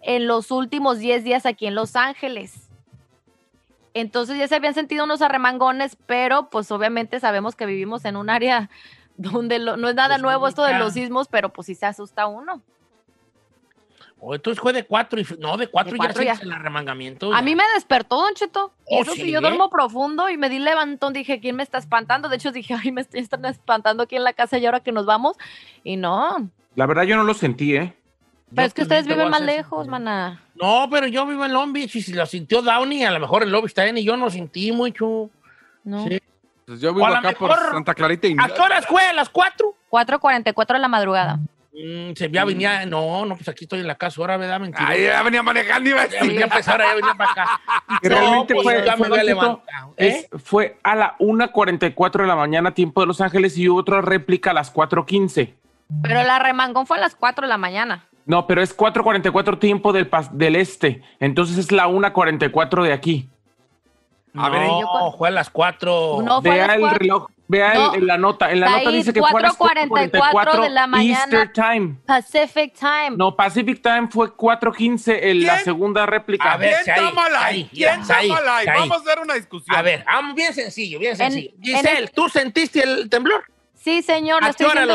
[0.03, 2.64] en los últimos 10 días aquí en Los Ángeles.
[3.95, 8.29] Entonces ya se habían sentido unos arremangones, pero pues obviamente sabemos que vivimos en un
[8.29, 8.69] área
[9.17, 11.87] donde lo- no es nada Pues, nuevo esto de los sismos, pero pues sí se
[11.87, 12.61] asusta uno.
[14.27, 16.45] Oh, entonces fue de cuatro y no, de cuatro, De ya cuatro sientes ya.
[16.47, 17.33] el arremangamiento.
[17.35, 17.43] A ya.
[17.43, 18.73] mí me despertó, Don Cheto.
[18.87, 19.31] Oh, Eso sí, ¿sí?
[19.31, 21.13] yo duermo profundo y me di levantón.
[21.13, 22.31] Dije, ¿quién me está espantando?
[22.31, 24.93] De hecho, dije, ay, me est- están espantando aquí en la casa y ahora que
[24.93, 25.37] nos vamos.
[25.83, 26.49] Y no.
[26.75, 27.95] La verdad yo no lo sentí, ¿eh?
[28.55, 30.41] Pero es que ustedes viven a más lejos, maná.
[30.61, 33.43] No, pero yo vivo en Long Beach y si lo sintió Downey, a lo mejor
[33.43, 35.31] en Long Beach también y yo no sentí mucho.
[35.83, 36.07] No.
[36.09, 36.21] Sí.
[36.67, 39.03] Pues yo vivo a acá por Santa Clarita y ¿A qué horas fue?
[39.03, 39.75] ¿A las 4?
[39.91, 41.39] 4.44 de la madrugada.
[41.73, 44.61] Mm, se ya venía, no, no, pues aquí estoy en la casa, ahora, ¿verdad?
[44.61, 44.89] Mentira.
[44.89, 47.61] Ay, ya venía manejando y iba a ya venía pues ahora, ya venía para acá.
[48.03, 49.95] Y realmente No, pues, fue, ya fue, me había levantado.
[49.97, 50.29] ¿eh?
[50.33, 54.53] es- fue a la 1.44 de la mañana, tiempo de Los Ángeles, y otra réplica
[54.53, 55.53] a las 4.15.
[56.03, 58.05] Pero la remangón fue a las 4 de la mañana.
[58.27, 61.03] No, pero es 4.44 tiempo del, pas- del este.
[61.21, 63.29] Entonces es la 1.44 de aquí.
[64.37, 66.23] A ver, no, yo cu- fue a las 4.
[66.25, 66.99] No, fue a Vea las el cuatro.
[66.99, 67.95] reloj, vea el- No.
[67.95, 68.51] en la nota.
[68.51, 71.19] En la nota dice que fue a las 4:44 de la mañana.
[71.21, 71.97] Easter Time.
[72.05, 73.11] Pacific Time.
[73.17, 76.53] No, Pacific Time fue 4.15 en la segunda réplica.
[76.53, 77.71] A ver, ¿Quién está mal ahí?
[77.73, 78.67] ¿Quién está mal ahí?
[78.67, 79.77] Vamos a hacer una discusión.
[79.77, 81.51] A ver, vamos, bien sencillo, bien sencillo.
[81.57, 83.45] en Giselle, el- ¿tú sentiste el temblor?
[83.85, 84.43] Sí, señor.
[84.43, 84.87] ¿A qué hora?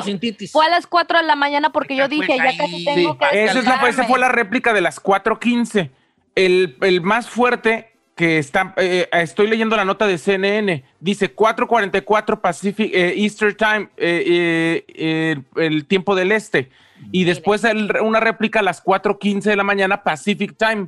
[0.52, 3.25] Fue a las 4 de la mañana porque yo dije, ya casi Sí, tengo que
[3.25, 4.08] Esa, es la, esa despertarme.
[4.08, 5.91] fue la réplica de las 4.15.
[6.36, 12.41] El, el más fuerte que está, eh, estoy leyendo la nota de CNN, dice 4.44
[12.41, 16.69] Pacific eh, Easter Time, eh, eh, eh, el tiempo del este.
[17.12, 20.88] Y después el- una réplica a las 4.15 de la mañana Pacific Time.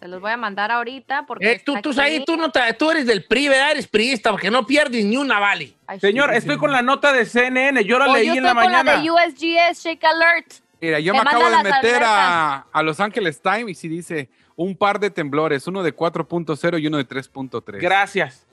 [0.00, 1.52] Se los voy a mandar ahorita porque.
[1.52, 1.92] Eh, tú, tú.
[1.92, 3.72] Saí, tú, no te- tú eres del PRI, ¿verdad?
[3.72, 5.74] Eres priista porque no pierdes ni una vale.
[5.86, 6.06] Ay, sí.
[6.08, 8.62] Señor, estoy con la nota de CNN, yo la Oh, leí yo en estoy la
[8.62, 8.94] con mañana.
[8.96, 10.52] la de USGS Shake Alert.
[10.80, 14.30] Mira, yo Me me acabo de meter a, a Los Ángeles Times y sí dice
[14.56, 17.78] un par de temblores, uno de 4.0 y uno de 3.3.
[17.78, 18.46] Gracias.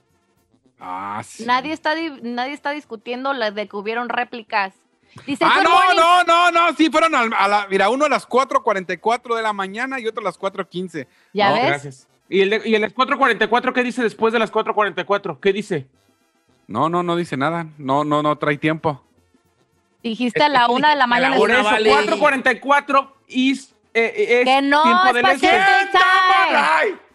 [0.79, 1.45] Ah, sí.
[1.45, 4.73] Nadie está, di- nadie está discutiendo la de que hubieron réplicas.
[5.25, 5.95] Dice, Ah, "Good no, morning".
[5.97, 9.99] no, no, no, sí, fueron a, la, mira, uno a las 4.44 de la mañana
[9.99, 11.07] y otro a las 4.15.
[11.33, 11.65] ¿Ya No, ves?
[11.65, 12.07] Gracias.
[12.29, 15.39] ¿Y el, de- ¿Y el 4.44 qué dice después de las 4.44?
[15.39, 15.87] ¿Qué dice?
[16.67, 17.67] No, no, no dice nada.
[17.77, 19.01] No, no, no trae tiempo.
[20.03, 21.35] Dijiste a la una de la mañana.
[21.37, 21.89] Por eso, vale.
[21.91, 25.49] 4.44 is, eh, es Que no, tiempo es del este.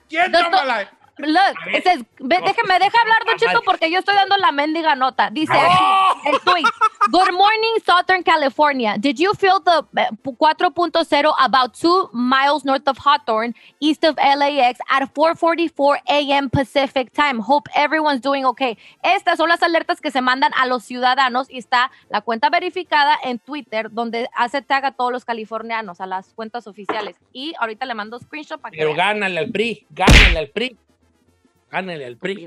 [0.09, 0.87] ¿Quién está mal ahí?
[1.19, 5.31] Look, it says- déjeme, deja hablar, Don Cheto, porque yo estoy dando la mendiga nota.
[5.31, 6.65] Dice aquí, el tweet.
[7.11, 8.97] Good morning, Southern California.
[8.99, 14.79] Did you feel the eh, 4.0 about two miles north of Hawthorne, east of LAX,
[14.89, 16.49] at 4:44 a.m.
[16.49, 17.41] Pacific time?
[17.41, 18.79] Hope everyone's doing okay.
[19.03, 23.19] Estas son las alertas que se mandan a los ciudadanos y está la cuenta verificada
[23.23, 27.17] en Twitter, donde hace tag a todos los californianos, a las cuentas oficiales.
[27.33, 30.77] Y ahorita le mando screenshot para que Pero gánale al PRI, gánale al PRI.
[31.73, 32.47] Gánale al PRI.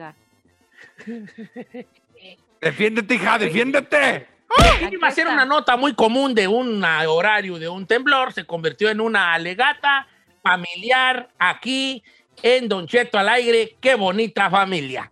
[2.61, 4.27] Defiéndete, hija, defiéndete.
[4.57, 8.31] Aquí Aquí iba a ser una nota muy común de un horario de un temblor,
[8.31, 10.07] se convirtió en una alegata
[10.41, 12.03] familiar aquí
[12.43, 13.75] en Don Cheto al aire.
[13.81, 15.11] ¡Qué bonita familia!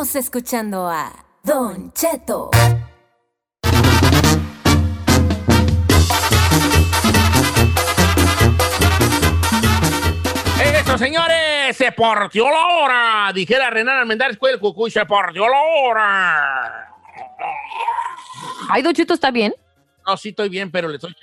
[0.00, 1.12] Seguimos escuchando a
[1.44, 2.48] Don Cheto.
[10.62, 13.32] Eso, señores, se partió la hora.
[13.34, 16.94] Dijera Renan Almendares, el cucuy, se partió la hora.
[18.70, 19.54] Ay, Don Cheto, ¿está bien?
[20.06, 21.14] No, sí estoy bien, pero le estoy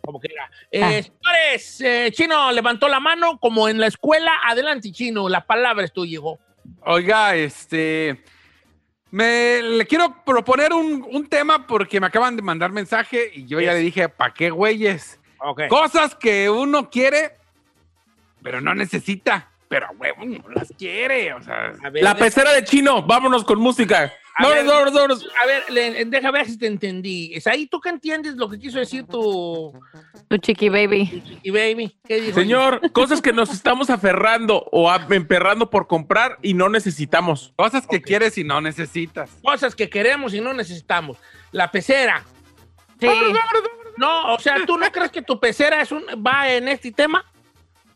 [0.00, 0.50] como que era.
[0.70, 1.02] Eh, Ah.
[1.02, 4.32] Señores, eh, Chino levantó la mano como en la escuela.
[4.46, 6.38] Adelante, Chino, la palabra es tuya, hijo.
[6.82, 8.22] Oiga, este.
[9.10, 13.60] Me le quiero proponer un, un tema porque me acaban de mandar mensaje y yo
[13.60, 15.20] ya le dije, ¿para qué güeyes?
[15.38, 15.62] Ok.
[15.68, 17.32] Cosas que uno quiere,
[18.42, 19.50] pero no necesita.
[19.68, 21.34] Pero a huevo no las quiere.
[21.34, 24.12] O sea, A ver, La de- pecera de chino, vámonos con música.
[24.38, 24.64] A ver.
[24.64, 25.28] Vámonos, vámonos, vámonos.
[25.42, 27.32] a ver, le- deja ver si te entendí.
[27.34, 29.72] ¿Es ahí tú que entiendes lo que quiso decir tu,
[30.28, 31.06] Tu chiqui baby.
[31.06, 31.96] tu chiqui baby?
[32.06, 32.40] ¿Qué dijo?
[32.40, 37.52] Señor, cosas que nos estamos aferrando o emperrando por comprar y no necesitamos.
[37.56, 39.30] cosas que quieres y no necesitas.
[39.42, 41.18] Cosas que queremos y no necesitamos.
[41.50, 42.24] La pecera.
[43.00, 43.08] Sí.
[43.98, 47.24] No, o sea, ¿tú no crees que tu pecera es un, va en este tema?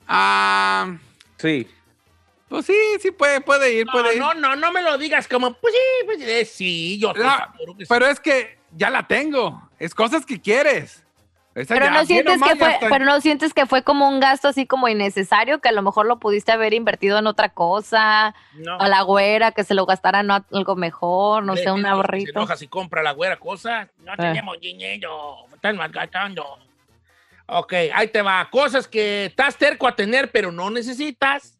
[0.06, 0.96] Ah,
[1.38, 1.66] Sí.
[2.48, 4.20] Pues sí, sí puede, puede ir, No, puede ir.
[4.20, 7.52] no, no, no me lo digas como, pues sí, pues eh, sí, yo estoy La-
[7.56, 7.86] que sí.
[7.88, 9.68] pero es que ya la tengo.
[9.78, 11.02] Es cosas que quieres.
[11.54, 14.46] Esa Pero ya, no sientes que fue, pero no sientes que fue como un gasto
[14.48, 18.78] así como innecesario, que a lo mejor lo pudiste haber invertido en otra cosa, No.
[18.78, 22.30] a la güera, que se lo gastara en algo mejor, no sé, un Se ahorrito.
[22.32, 23.88] enoja si compra la güera cosas.
[24.00, 24.16] No Eh.
[24.18, 26.58] tenemos dinero, están malgastando.
[27.46, 28.46] Ok, ahí te va.
[28.50, 31.55] Cosas que estás terco a tener, pero no necesitas.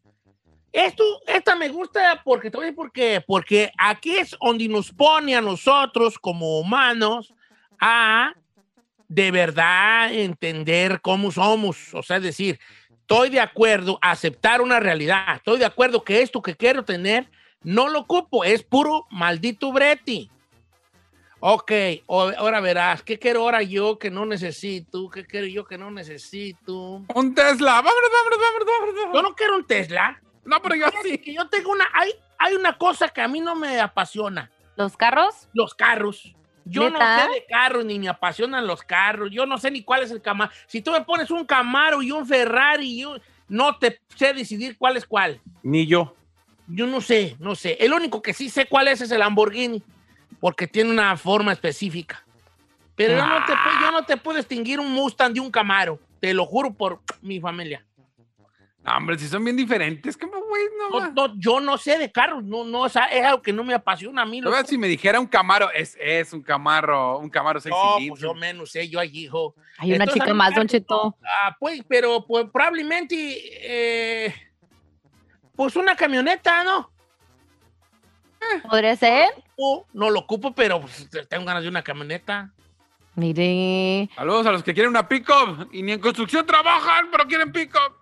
[0.77, 3.23] Esto, esta me gusta porque, te voy a decir por qué.
[3.25, 7.33] Porque aquí es donde nos pone a nosotros como humanos
[7.79, 8.33] a
[9.07, 11.95] de verdad entender cómo somos.
[11.95, 12.59] O sea, es decir,
[12.91, 15.37] estoy de acuerdo a aceptar una realidad.
[15.37, 17.27] Estoy de acuerdo que esto que quiero tener
[17.63, 18.43] no lo ocupo.
[18.43, 20.29] Es puro maldito breti.
[21.39, 21.71] Ok,
[22.07, 25.09] ahora verás, ¿qué quiero ahora yo que no necesito?
[25.09, 27.03] ¿Qué quiero yo que no necesito?
[27.15, 27.81] Un Tesla.
[27.81, 29.15] Vámonos, vámonos, vámonos, vámonos.
[29.15, 30.21] Yo no quiero un Tesla.
[30.47, 31.17] No, pero yo sí.
[31.19, 34.95] que yo tengo una, hay, hay una cosa que a mí no me apasiona, ¿Los
[34.97, 35.47] carros?
[35.53, 36.33] los carros.
[36.65, 37.17] Yo ¿Neta?
[37.17, 39.29] no sé de carros, ni me apasionan los carros.
[39.31, 40.51] Yo no sé ni cuál es el Camaro.
[40.67, 43.15] Si tú me pones un Camaro y un Ferrari, yo
[43.47, 45.39] no te sé decidir cuál es cuál.
[45.63, 46.13] Ni yo.
[46.67, 47.77] Yo no sé, no sé.
[47.79, 49.81] El único que sí sé cuál es es el Lamborghini,
[50.41, 52.25] porque tiene una forma específica.
[52.95, 55.99] Pero yo, no te, pu- yo no te puedo distinguir un Mustang de un Camaro.
[56.19, 57.85] Te lo juro por mi familia.
[58.87, 60.63] No, hombre, si son bien diferentes, ¿cómo, güey?
[60.79, 62.41] No, No, yo no sé de carros.
[62.41, 64.39] No, no, o sea, es algo que no me apasiona a mí.
[64.39, 67.95] Verdad, si me dijera un Camaro, es, es un Camaro, un Camaro seis No, pues
[67.97, 68.21] cilindros.
[68.21, 69.55] yo menos sé, yo allí, hijo.
[69.77, 71.17] Hay una Entonces, chica más, Don Cheto.
[71.21, 74.33] Ah, pues, pero pues, probablemente, eh,
[75.53, 76.89] pues una camioneta, ¿no?
[78.69, 79.27] ¿Podría ser?
[79.91, 82.53] No lo ocupo, pero pues, tengo ganas de una camioneta.
[83.17, 84.07] Mire.
[84.15, 87.95] Saludos a los que quieren una pick-up y ni en construcción trabajan, pero quieren pick-up.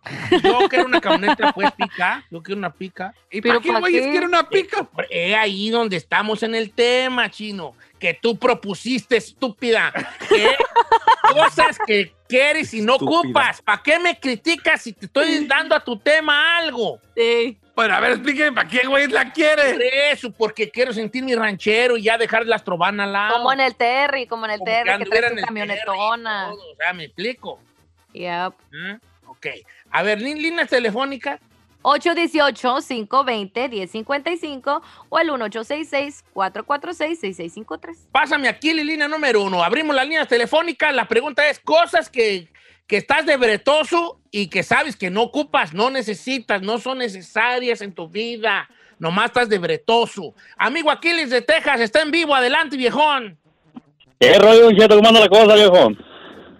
[0.43, 2.21] Yo quiero una camioneta, pues, pica.
[2.29, 3.13] Yo quiero una pica.
[3.31, 4.11] ¿Y ¿Pero para qué güeyes qué?
[4.11, 4.89] quieren una pick-up?
[5.09, 7.75] Es ahí donde estamos en el tema, chino.
[7.97, 9.93] Que tú propusiste, estúpida.
[10.27, 10.49] Que
[11.33, 13.19] cosas que quieres y no Estúpida.
[13.19, 13.61] ocupas.
[13.61, 16.99] ¿Para qué me criticas si te estoy dando a tu tema algo?
[17.15, 17.57] Sí.
[17.75, 19.73] Bueno, a ver, explíquenme, ¿para qué güeyes la quieren?
[19.73, 23.33] Por eso, porque quiero sentir mi ranchero y ya dejar las trobanas al lado.
[23.35, 25.39] Como en el Terry, como en el Como que Terry, que anduviera trae en su
[25.39, 26.43] el camionetona.
[26.45, 27.59] Terry y todo, O sea, me explico.
[28.13, 28.31] Yep.
[28.31, 28.53] ¿Ah?
[29.27, 29.47] Ok.
[29.91, 31.41] A ver, lí- líneas telefónicas.
[31.81, 38.07] 818-520-1055 o el 1866-446-6653.
[38.11, 39.63] Pásame aquí la línea número uno.
[39.63, 40.93] Abrimos las líneas telefónicas.
[40.93, 42.47] La pregunta es cosas que,
[42.87, 47.81] que estás de bretoso y que sabes que no ocupas, no necesitas, no son necesarias
[47.81, 48.69] en tu vida.
[48.99, 50.33] Nomás estás de bretoso.
[50.57, 52.33] Amigo Aquiles de Texas, está en vivo.
[52.35, 53.37] Adelante, viejón.
[54.19, 54.95] ¿Qué rollo, Cheto?
[54.95, 55.89] ¿Cómo anda la cosa, viejo?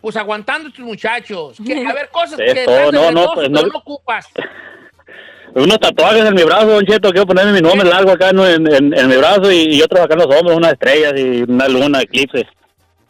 [0.01, 1.57] Pues aguantando estos muchachos.
[1.65, 3.71] Que- a ver, cosas que estás de no, no, bretoso, pues, pero no.
[3.73, 4.27] no ocupas.
[5.55, 7.11] Unos tatuajes en mi brazo, Don Cheto.
[7.11, 10.15] Quiero ponerme mi nombre largo acá en, en- en mi brazo y, y otros acá
[10.15, 12.45] en los hombros, unas estrellas y una luna, eclipse.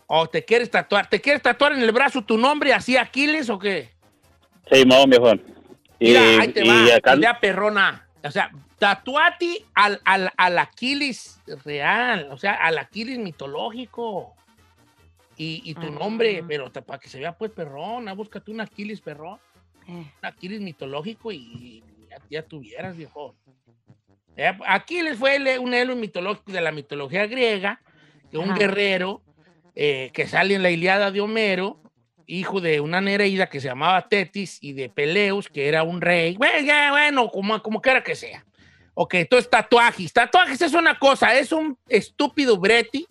[0.08, 1.10] ¿O te quieres tatuar?
[1.10, 3.91] ¿Te quieres tatuar en el brazo tu nombre así Aquiles o qué?
[4.72, 5.34] Sí, no, viejo.
[6.00, 8.08] Y, Mira, ahí te y va, acá, idea perrona.
[8.24, 14.34] O sea, tatuate al, al, al Aquiles real, o sea, al Aquiles mitológico.
[15.38, 19.38] Y, y tu nombre, pero para que se vea pues perrona, búscate un Aquiles perrón,
[19.88, 19.91] Eh.
[19.91, 23.36] un Aquiles mitológico y ya, ya tuvieras, viejo.
[24.38, 27.82] Eh, Aquiles fue el- un héroe mitológico de la mitología griega,
[28.32, 29.22] que un guerrero
[29.76, 31.82] eh, que sale en la Iliada de Homero,
[32.28, 36.36] hijo de una nereida que se llamaba Tetis y de Peleus, que era un rey.
[36.38, 38.46] Bueno, ya, bueno, como, como quiera que sea.
[38.94, 40.12] Ok, entonces tatuajes.
[40.14, 43.06] Tatuajes es una cosa, es un estúpido breti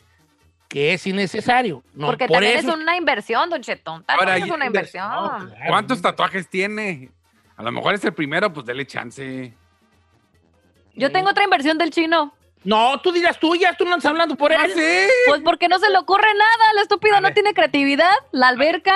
[0.69, 1.85] que es innecesario.
[1.95, 4.03] No, Porque por también eso- es una inversión, Don Chetón.
[4.09, 5.09] Ahora, es una inversión.
[5.09, 5.55] No, claro.
[5.69, 7.11] ¿Cuántos tatuajes tiene?
[7.57, 9.53] A lo mejor es el primero, pues dele chance.
[10.95, 12.35] Yo tengo otra inversión del chino.
[12.65, 14.59] No, tú dirás tuyas, tú no estás hablando por él.
[14.61, 15.07] ¡Ah, sí!
[15.29, 16.73] Pues porque no se le ocurre nada.
[16.75, 18.11] La estúpida no tiene creatividad.
[18.33, 18.95] La alberca.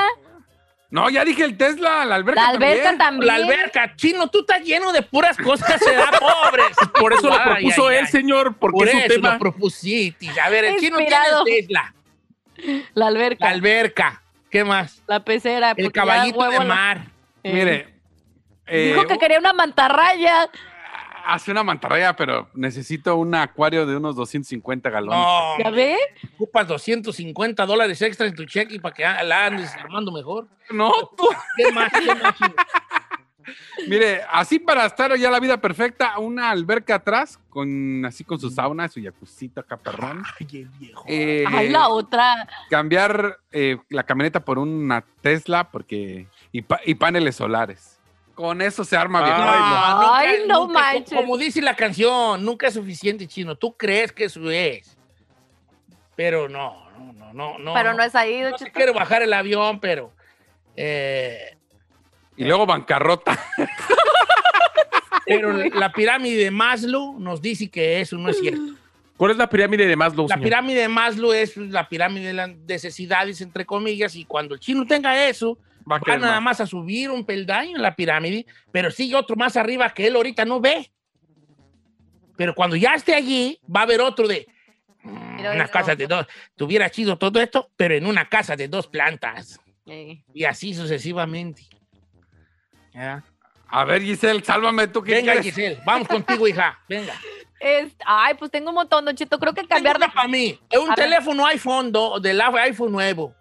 [0.91, 2.99] No, ya dije el Tesla, la alberca La alberca también.
[2.99, 3.27] también.
[3.27, 6.75] La alberca, chino, tú estás lleno de puras cosas, se da pobres.
[6.99, 8.11] Por eso lo Ay, propuso ay, él, ay.
[8.11, 9.33] señor, porque Por es su eso tema.
[9.35, 10.29] lo propusiste.
[10.41, 11.45] A ver, el chino tiene Inspirado.
[11.47, 11.95] el Tesla,
[12.95, 13.45] La alberca.
[13.45, 14.23] la La, alberca.
[14.51, 15.03] ¿Qué más?
[15.27, 15.75] pecera.
[15.77, 17.01] El ya caballito de la- mar.
[17.43, 17.53] Eh.
[17.53, 17.95] Mire,
[18.67, 20.49] eh, Dijo que quería una mantarraya.
[21.35, 25.19] Hace una mantarraya, pero necesito un acuario de unos 250 galones.
[25.21, 25.97] No, ¿Ya ve?
[26.35, 30.47] ocupas 250 dólares extra en tu cheque para que la andes armando mejor.
[30.71, 31.29] No, tú.
[31.57, 31.91] ¿Qué más?
[31.93, 32.35] ¿Qué más?
[33.89, 38.51] Mire, así para estar ya la vida perfecta, una alberca atrás, con así con su
[38.51, 40.23] sauna, su jacuzito acá, perrón.
[40.39, 41.05] Ay, el viejo.
[41.07, 42.47] Eh, Ay, la otra.
[42.69, 47.98] cambiar eh, la camioneta por una Tesla porque y, pa- y paneles solares.
[48.39, 49.37] Con eso se arma bien.
[49.37, 51.13] No, Ay, no manches.
[51.19, 53.57] Como dice la canción, nunca es suficiente, chino.
[53.57, 54.97] Tú crees que eso es.
[56.15, 57.59] Pero no, no, no, no.
[57.59, 60.13] no Pero no es ahí, No te quiero bajar el avión, pero.
[60.77, 61.57] eh,
[62.37, 63.37] Y luego bancarrota.
[65.27, 68.63] pero la pirámide de Maslow nos dice que eso no es cierto.
[69.17, 70.45] ¿Cuál es la pirámide de Maslow, La señor?
[70.45, 74.87] pirámide de Maslow es la pirámide de las necesidades, entre comillas, y cuando el chino
[74.87, 75.59] tenga eso,
[75.91, 76.59] Va a va nada más.
[76.59, 80.17] más a subir un peldaño en la pirámide, pero sigue otro más arriba que él
[80.17, 80.91] ahorita no ve.
[82.37, 84.47] Pero cuando ya esté allí, va a haber otro de
[85.03, 86.27] Mira una casa de dos.
[86.57, 89.59] Tuviera chido todo esto, pero en una casa de dos plantas.
[89.87, 90.23] Sí.
[90.35, 91.63] Y así sucesivamente.
[92.93, 93.23] ¿Ya?
[93.69, 95.03] A ver, Giselle, sálvame tú.
[95.03, 95.55] ¿qué Venga, quieres?
[95.55, 96.79] Giselle, vamos contigo, hija.
[96.89, 97.15] Venga.
[97.61, 99.37] Es- ay, pues tengo un montón, Don Cheto.
[99.37, 100.05] Creo que cambiar de.
[100.05, 100.57] una para mí.
[100.71, 101.07] Es un A ver.
[101.09, 103.35] teléfono iPhone do- del iPhone nuevo.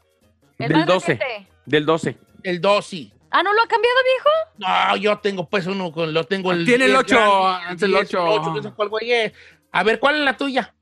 [0.57, 1.13] Del más 12.
[1.13, 1.51] reciente.
[1.67, 2.17] Del 12.
[2.47, 3.11] El 12.
[3.29, 4.29] Ah, ¿no lo ha cambiado, viejo?
[4.59, 7.81] No, yo tengo pues uno con lo tengo el Tiene el 10 ocho, grande, es
[7.83, 8.41] el 10, ocho.
[8.55, 9.33] no sé cuál güey es.
[9.73, 10.73] A ver, ¿cuál es la tuya?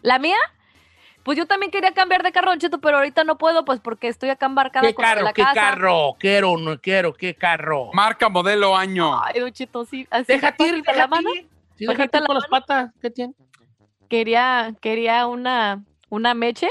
[0.00, 0.36] ¿La mía?
[1.24, 4.06] Pues yo también quería cambiar de carro, Don Cheto, pero ahorita no puedo, pues porque
[4.06, 5.22] estoy acá embarcada ¿Qué con carro?
[5.22, 5.54] la ¿Qué casa.
[5.60, 6.14] carro?
[6.20, 7.90] Quiero, no quiero, ¿qué carro?
[7.92, 9.20] Marca, modelo, año.
[9.20, 10.06] Ay, Don Cheto, sí.
[10.08, 11.34] Así Déjate ir, la déjate mano.
[11.34, 11.48] ir.
[11.76, 12.92] Sí, déjate ir la con las patas.
[13.00, 13.34] ¿Qué tiene?
[14.08, 16.70] Quería, quería una, una meche.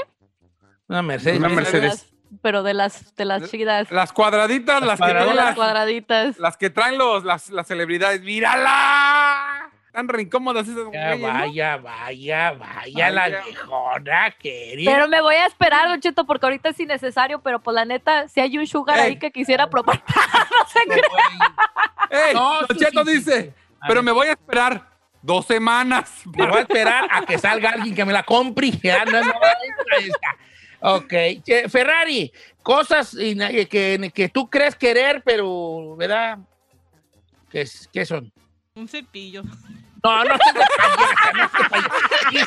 [0.88, 1.38] Una Mercedes.
[1.38, 2.11] Una Mercedes.
[2.40, 3.90] Pero de las, de las chidas.
[3.90, 5.24] Las cuadraditas, Las las, que cuadradoras.
[5.26, 6.38] traen las las, cuadraditas.
[6.38, 8.22] las que traen los, las, las celebridades.
[8.22, 9.68] ¡Mírala!
[9.86, 11.38] Están re incómodas esas Ya, güeyes, ¿no?
[11.40, 13.42] vaya, vaya, vaya, la Vaya.
[13.44, 14.90] viejona, querida.
[14.90, 18.26] Pero me voy a esperar, Don Cheto, porque ahorita es innecesario, pero pues la neta,
[18.28, 19.04] si hay un sugar Ey.
[19.04, 21.02] ahí que quisiera probar, no sé qué.
[22.28, 22.34] ¡Ey!
[22.34, 24.04] No, Don Cheto sí, sí, dice, pero ver.
[24.04, 24.88] me voy a esperar
[25.20, 26.22] dos semanas.
[26.38, 28.70] Me voy a esperar a que salga alguien que me la compre.
[28.82, 29.32] Ya, no, no,
[29.98, 30.28] ahí está.
[30.82, 31.12] Ok.
[31.44, 36.38] Che, Ferrari, cosas na- que, que tú crees querer, pero, ¿verdad?
[37.50, 38.32] ¿Qué, es- qué son?
[38.74, 39.42] Un cepillo.
[40.04, 41.48] No, no payasa, no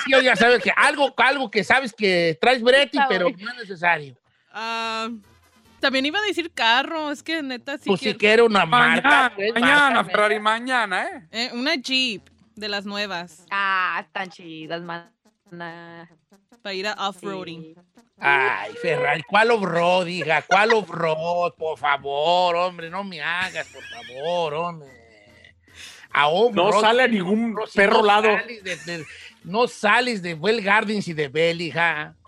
[0.03, 3.57] sí, ya sabes que algo, algo que sabes que traes Bretti, Está pero no es
[3.57, 4.17] necesario.
[4.51, 5.07] Ah,
[5.79, 9.01] también iba a decir carro, es que neta sí pues si quiero- una marca.
[9.09, 10.03] Mañana, pues, mañana.
[10.03, 11.27] Ferrari, mañana, ¿eh?
[11.31, 12.23] Eh, una Jeep
[12.55, 15.09] de las nuevas Ah, están chidas, man.
[16.65, 17.75] Para ir a off-roading.
[18.17, 20.41] Ay, Ferrari, ¿cuál off-road, hija?
[20.41, 21.53] ¿Cuál off-road?
[21.53, 24.89] Por favor, hombre, no me hagas, por favor, hombre.
[26.11, 28.23] A No sale a ningún si perro no lado.
[28.35, 29.05] sales de- de-
[29.43, 32.15] no sales de Well Gardens y de Bell, hija.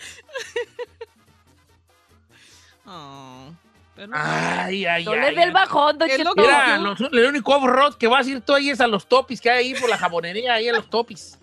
[2.90, 3.52] Oh,
[3.96, 5.20] pero- Ay, ay, No ay.
[5.20, 6.32] le dé el bajón, Don Cheto.
[6.38, 9.42] Mira, los- el único off-road que vas a ir tú ahí es a los topis
[9.42, 11.38] que hay ahí por la jabonería, ahí a los topis.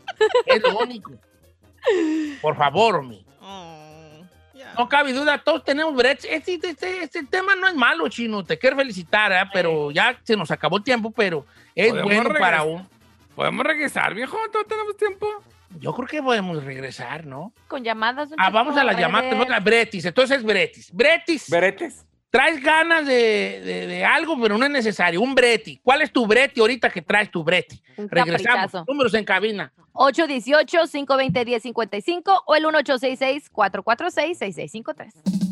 [0.47, 1.11] Es lo único.
[2.41, 3.24] Por favor, hombre.
[3.41, 3.80] Oh.
[4.76, 6.26] No cabe duda, todos tenemos brechas.
[6.30, 8.43] Este, este, este tema no es malo, chino.
[8.45, 9.49] Te quiero felicitar, ¿eh?
[9.53, 12.89] pero ya se nos acabó el tiempo, pero es bueno para un.
[13.37, 14.37] ¿Podemos regresar, viejo?
[14.51, 15.26] ¿Todavía tenemos tiempo?
[15.80, 17.53] Yo creo que podemos regresar, ¿no?
[17.66, 19.62] Con llamadas, Ah, vamos a las llamadas.
[19.62, 20.05] Bretis.
[20.05, 20.93] Entonces es Bretis.
[20.93, 22.05] Bretis, ¿Beretes?
[22.35, 25.20] Traes ganas de, de- de algo, pero no es necesario.
[25.20, 25.78] Un Breti.
[25.85, 27.80] ¿Cuál es tu Breti ahorita que traes tu Breti?
[27.97, 28.72] Un Regresamos.
[28.89, 29.72] Números en cabina.
[29.93, 35.43] 818-520-1055 o el 1866-446-6653.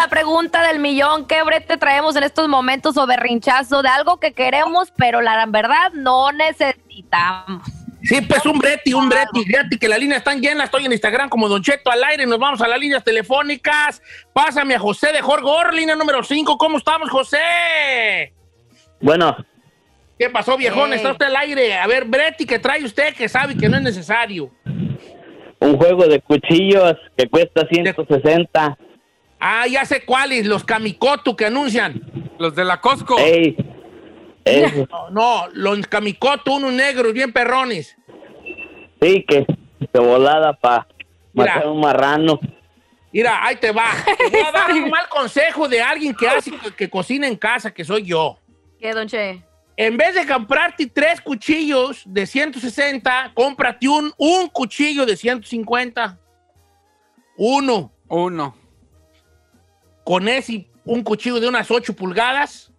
[0.00, 1.26] La pregunta del millón.
[1.26, 5.92] ¿Qué brete traemos en estos momentos o berrinchazo de algo que queremos, pero la verdad
[5.92, 7.62] no necesitamos?
[8.02, 9.44] Sí, pues un Breti, un Breti.
[9.44, 10.64] Fíjate que las líneas están llenas.
[10.64, 12.24] Estoy en Instagram como Don Cheto al aire.
[12.24, 14.00] Nos vamos a las líneas telefónicas.
[14.32, 16.56] Pásame a José de Jorgor, línea número 5.
[16.56, 18.32] ¿Cómo estamos, José?
[19.02, 19.36] Bueno,
[20.18, 20.92] ¿Qué pasó, viejón?
[20.92, 20.96] Ey.
[20.96, 21.74] Está usted al aire.
[21.76, 24.50] A ver, Breti, ¿qué trae usted que sabe que no es necesario?
[25.62, 28.78] un juego de cuchillos que cuesta 160.
[29.40, 32.00] Ah, ya sé cuáles, los Kamikoto que anuncian.
[32.38, 33.18] Los de la Costco.
[33.18, 33.56] Ey,
[34.80, 37.96] No, no, los Kamikoto, unos negros bien perrones.
[39.00, 39.46] sí, que
[39.92, 40.86] de volada para
[41.32, 41.54] Mira.
[41.54, 42.38] matar un marrano.
[43.12, 43.86] Mira, ahí te va.
[44.18, 47.36] Te voy a dar un mal consejo de alguien que hace que, que cocina en
[47.36, 48.38] casa, que soy yo.
[48.78, 49.42] ¿Qué, Don Che?
[49.76, 56.18] En vez de comprarte tres cuchillos de 160, cómprate un, un cuchillo de 150.
[57.38, 57.90] Uno.
[58.08, 58.54] Uno.
[60.10, 62.72] Con ese, un cuchillo de unas 8 pulgadas.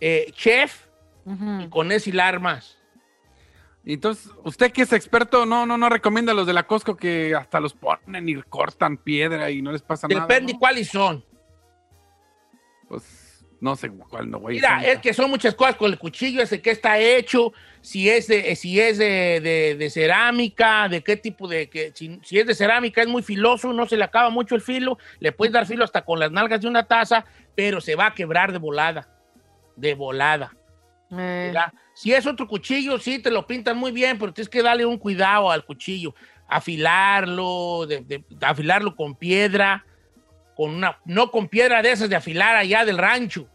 [0.00, 0.88] eh, chef.
[1.24, 2.76] Y con ese la armas.
[3.84, 7.60] Entonces, usted que es experto, no, no, no recomienda los de la Costco que hasta
[7.60, 10.22] los ponen y cortan piedra y no les pasa nada.
[10.22, 10.58] Depende ¿no?
[10.58, 11.24] cuáles son.
[12.88, 13.25] Pues
[13.60, 14.56] no sé cuál no, güey.
[14.56, 18.26] Mira, es que son muchas cosas con el cuchillo, ese que está hecho, si es
[18.28, 22.46] de, si es de, de- de cerámica, de qué tipo de, que, si, si es
[22.46, 25.66] de cerámica es muy filoso, no se le acaba mucho el filo, le puedes dar
[25.66, 29.08] filo hasta con las nalgas de una taza, pero se va a quebrar de volada,
[29.76, 30.54] de volada.
[31.16, 31.54] Eh.
[31.94, 34.98] Si es otro cuchillo, sí, te lo pintan muy bien, pero tienes que darle un
[34.98, 36.14] cuidado al cuchillo.
[36.48, 39.84] Afilarlo, de- de- afilarlo con piedra,
[40.56, 43.48] con una, no con piedra de esas de afilar allá del rancho.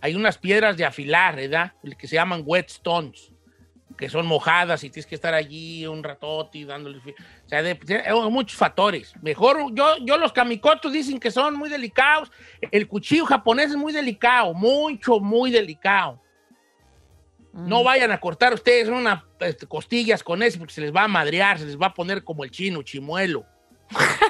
[0.00, 1.72] Hay unas piedras de afilar, ¿verdad?
[1.98, 3.32] Que se llaman whetstones,
[3.96, 6.98] que son mojadas y tienes que estar allí un ratote y dándole...
[6.98, 9.14] O sea, de- de- hay muchos factores.
[9.22, 12.30] Mejor, yo, yo los kamikotos dicen que son muy delicados.
[12.70, 16.20] El cuchillo japonés es muy delicado, mucho, muy delicado.
[17.52, 21.08] No vayan a cortar ustedes unas este, costillas con ese porque se les va a
[21.08, 23.44] madrear, se les va a poner como el chino, chimuelo.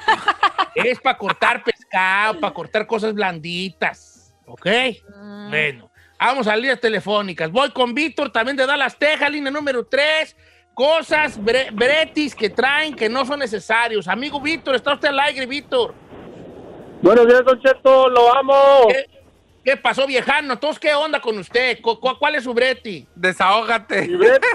[0.75, 4.33] es para cortar pescado, para cortar cosas blanditas.
[4.45, 4.67] ¿Ok?
[5.15, 7.51] mm, Bueno, vamos a líneas telefónicas.
[7.51, 10.35] Voy con Víctor, también de Dallas, Texas, línea número 3.
[10.73, 14.07] Cosas, bre- bretis que traen que no son necesarios.
[14.07, 15.93] Amigo Víctor, está usted al aire, Víctor.
[17.01, 18.87] Buenos días, Don Cheto, lo amo.
[18.87, 19.05] ¿Qué,
[19.63, 20.53] qué pasó, viejano?
[20.53, 21.79] Entonces, ¿qué onda con usted?
[21.81, 23.07] ¿Cu- cu- ¿Cuál es su breti?
[23.15, 24.07] Desahógate.
[24.07, 24.47] Mi brete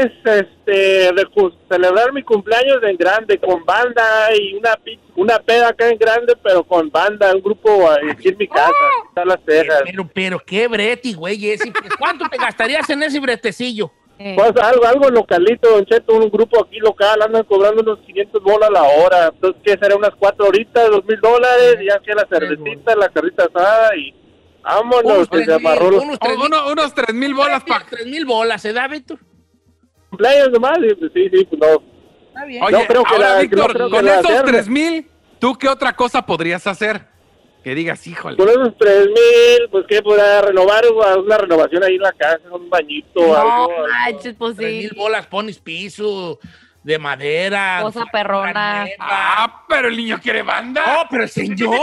[0.00, 0.72] es este,
[1.12, 1.26] de
[1.70, 4.02] celebrar mi cumpleaños en grande con banda
[4.38, 4.78] y una,
[5.16, 9.08] una peda acá en grande, pero con banda, un grupo aquí en mi casa, aquí
[9.08, 9.82] están las Texas.
[9.86, 11.50] Pero, pero, ¿qué breti, güey?
[11.50, 11.72] ese?
[11.98, 13.90] ¿Cuánto te gastarías en ese bretecillo?
[14.36, 18.70] Pues algo, algo localito, Don Cheto, un grupo aquí local, andan cobrando unos 500 bolas
[18.70, 19.30] la hora.
[19.34, 19.96] Entonces, ¿qué será?
[19.96, 24.14] Unas cuatro horitas, dos mil dólares, y ya que la cervecita, la carrita asada y
[24.62, 27.84] vámonos, Unos que se amarró los unos tres mil, Uno- unos tres mil bolas para...
[27.86, 29.18] tres mil bolas, ¿se da, Víctor?
[30.10, 30.78] cumpleaños nomás.
[30.98, 31.82] pues, sí, sí, pues no.
[32.28, 32.62] Está bien.
[32.64, 35.08] Oye, No creo que ahora, la- Víctor, no con esos tres mil,
[35.38, 37.06] ¿tú qué otra cosa podrías hacer?
[37.64, 38.36] Que digas, híjole.
[38.36, 40.82] Con esos tres mil, pues que podrá renovar
[41.24, 43.70] una renovación ahí en la casa, un bañito, No algo.
[43.72, 43.88] algo.
[43.88, 44.78] manches, pues Tres sí.
[44.78, 46.38] mil bolas pones piso
[46.82, 47.78] de madera.
[47.82, 48.86] Cosa perrona.
[48.98, 50.82] Ah, pero el niño quiere banda.
[50.84, 51.78] No, pero el señor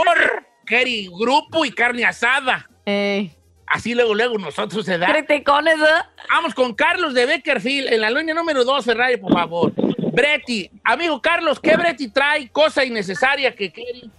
[0.70, 2.68] quiere grupo y carne asada.
[2.86, 3.30] Eh,
[3.66, 5.06] Así luego, luego nosotros se da.
[5.12, 6.02] criticones, ¿eh?
[6.28, 9.72] Vamos con Carlos de Beckerfield en la línea número 2, Ferrari, por favor.
[10.12, 12.48] Breti, amigo Carlos, ¿qué Breti trae?
[12.48, 14.10] Cosa innecesaria que quiere.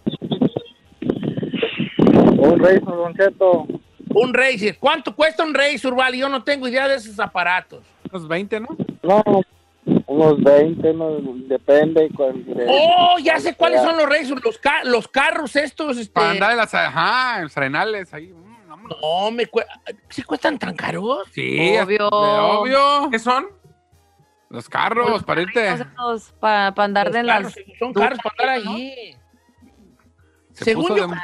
[2.38, 3.68] Un rey, Don Cheto.
[4.14, 4.78] Un Razer.
[4.78, 6.18] ¿Cuánto cuesta un Razer, Vale?
[6.18, 7.84] Yo no tengo idea de esos aparatos.
[8.10, 8.68] Unos 20, ¿no?
[9.04, 9.24] No,
[10.08, 11.12] unos 20, no,
[11.48, 12.10] depende.
[12.16, 14.40] cuál- de- Oh, ya sé cuáles son los Razer.
[14.44, 15.98] Los, ca- los carros estos.
[15.98, 16.14] Este...
[16.14, 16.74] Para andar en las...
[16.74, 18.28] Ajá, los arenales ahí.
[18.28, 18.98] Mm, vámonos.
[19.02, 19.66] No, me cue-
[20.10, 21.28] ¿Sí cuestan tan caros?
[21.32, 22.10] Sí, Obvio.
[22.10, 23.10] de obvio.
[23.12, 23.46] ¿Qué son?
[24.50, 25.74] Los carros, para irte.
[26.40, 27.78] Para andar Los de carros, las...
[27.80, 29.16] son caros para andar allí.
[30.54, 31.16] Se Según yo, de-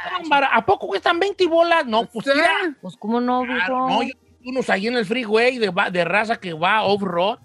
[0.50, 1.84] ¿a poco cuestan 20 bolas?
[1.84, 2.32] No, pues Sí.
[2.34, 6.04] mira, Pues, ¿cómo no, Claro, no, yo tengo unos ahí en el freeway de, de
[6.06, 7.38] raza que va off-road,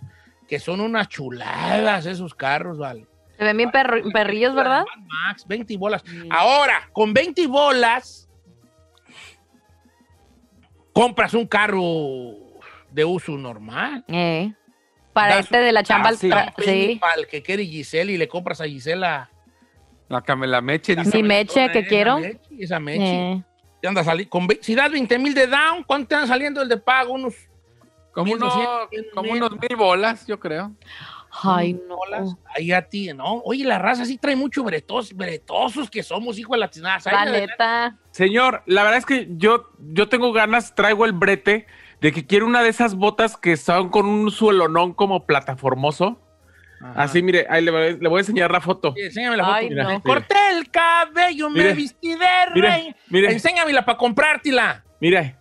[0.53, 3.07] que son unas chuladas esos carros, vale.
[3.39, 4.85] Se ven bien perro- perrillos, ¿verdad?
[5.25, 6.03] Max, 20 bolas.
[6.29, 8.29] Ahora, con 20 bolas,
[10.93, 11.81] compras un carro
[12.91, 14.05] de uso normal.
[14.07, 14.53] Eh.
[15.11, 16.29] Para Das irte de la chamba al sí.
[16.29, 19.31] Para el que quiere Giselle y le compras a Gisela.
[20.09, 21.17] La, came- la meche dice.
[21.17, 22.19] Mi meche que quiero.
[22.19, 23.31] Meche, esa meche.
[23.31, 23.43] Eh.
[23.81, 26.69] Te anda sali- con si das 20 mil de down, ¿cuánto te anda saliendo el
[26.69, 27.13] de pago?
[27.13, 27.33] Unos
[28.13, 29.43] Como, unos, 1200, como mil.
[29.43, 30.71] unos mil bolas, yo creo.
[31.41, 31.95] Ay, no.
[31.97, 32.35] bolas.
[32.55, 33.41] Ahí a ti, ¿no?
[33.43, 36.69] Oye, la raza sí trae mucho bretos, bretosos que somos, hijo de la
[37.25, 37.97] neta.
[38.11, 41.65] Señor, la verdad es que yo, yo tengo ganas, traigo el brete
[42.01, 46.19] de que quiero una de esas botas que son con un suelonón como plataformoso.
[46.95, 48.93] Así, mire, ahí le, voy- le voy a enseñar la foto.
[48.95, 49.55] Sí, enséñame la foto.
[49.55, 49.89] Ay, Mira, no.
[49.91, 52.17] me corté el cabello, me Mire, vestí de
[52.53, 52.95] mire, rey.
[53.09, 53.31] mire.
[53.31, 54.83] Enséñamela para comprártela.
[54.99, 55.37] Mire,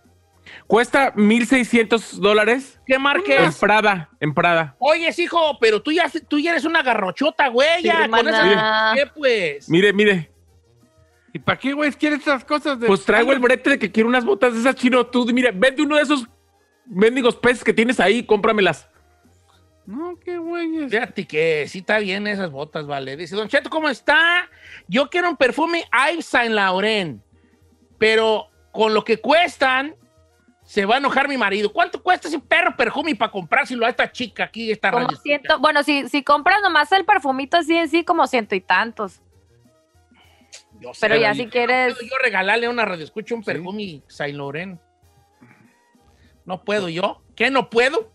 [0.67, 3.57] cuesta 1,600 dólares ¿Qué marca en es?
[3.57, 4.75] Prada, en Prada.
[4.79, 7.81] Oye, hijo, pero tú ya, tú ya eres una garrochota, güey.
[7.81, 8.93] Sí, ya, con esa...
[8.95, 9.69] ¿Qué, pues?
[9.69, 10.33] Mire, mire,
[11.33, 12.79] ¿Y para qué, güey, quieres esas cosas?
[12.79, 12.85] De...
[12.85, 15.07] pues traigo el brete de que quiero unas botas de esas chino.
[15.07, 16.27] Tú, mire, vende uno de esos
[16.85, 18.87] mendigos peces que tienes ahí, cómpramelas.
[19.87, 20.87] No, qué güey.
[20.87, 23.17] Fíjate que sí está bien esas botas, vale.
[23.17, 24.47] Dice, Don Cheto, ¿cómo está?
[24.87, 27.21] Yo quiero un perfume Yves Saint Laurent,
[27.97, 29.95] pero con lo que cuestan,
[30.73, 31.71] se va a enojar mi marido.
[31.71, 35.83] ¿Cuánto cuesta ese perro perfume para comprárselo a esta chica aquí, esta Como ciento, bueno,
[35.83, 39.21] si, si compras nomás el perfumito así en sí, como ciento y tantos.
[40.79, 43.43] Yo sé, Pero ya yo- si quieres- ¿Puedo yo regalarle a una radio escucha un
[43.43, 44.81] perfume Saint Laurent?
[46.43, 47.21] No puedo yo.
[47.35, 48.11] ¿Qué no puedo?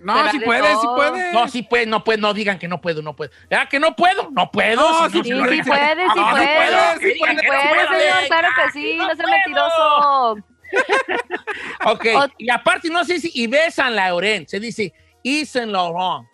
[0.00, 0.96] No, sí de puedes, sí todo.
[0.96, 1.34] puedes.
[1.34, 3.30] No, sí puede, no puede, no digan que no puedo, no puedo.
[3.50, 4.30] ¿Ya que no puedo?
[4.30, 4.76] No puedo.
[4.80, 6.56] No, si sí, Sí, no- sí puedes, sí No, no puedes.
[6.56, 9.36] puedo, Sí sí puede, puedo, señor, venga, claro que sí, no no sea puedo.
[9.36, 10.51] mentiroso.
[11.84, 12.06] Ok,
[12.38, 14.92] y aparte no se dice Yves Saint Laurent, se dice
[15.22, 16.26] Yves Saint Laurent.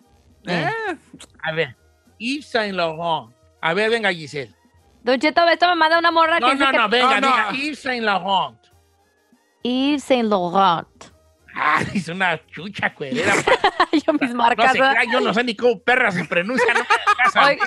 [0.45, 0.69] Eh,
[1.43, 1.75] A ver,
[2.19, 3.33] Yves Saint Laurent.
[3.61, 4.53] A ver, venga Giselle.
[5.03, 6.77] Don Cheto, esto me manda una morra No, que no, que...
[6.77, 7.35] no, venga, No, no.
[7.35, 8.57] diga Yves Saint Laurent.
[9.63, 11.05] Yves Saint Laurent.
[11.61, 13.33] Ah, es una chucha cuerera.
[14.05, 14.73] yo mis No marcas.
[15.11, 16.73] yo no sé ni cómo perra se pronuncia.
[16.73, 16.85] No me
[17.17, 17.65] hagas a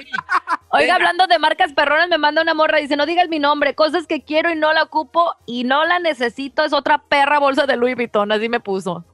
[0.75, 4.07] Oiga, hablando de marcas perronas, me manda una morra, dice, no digas mi nombre, cosas
[4.07, 7.77] que quiero y no la ocupo y no la necesito, es otra perra bolsa de
[7.77, 9.05] Louis Vuitton, así me puso.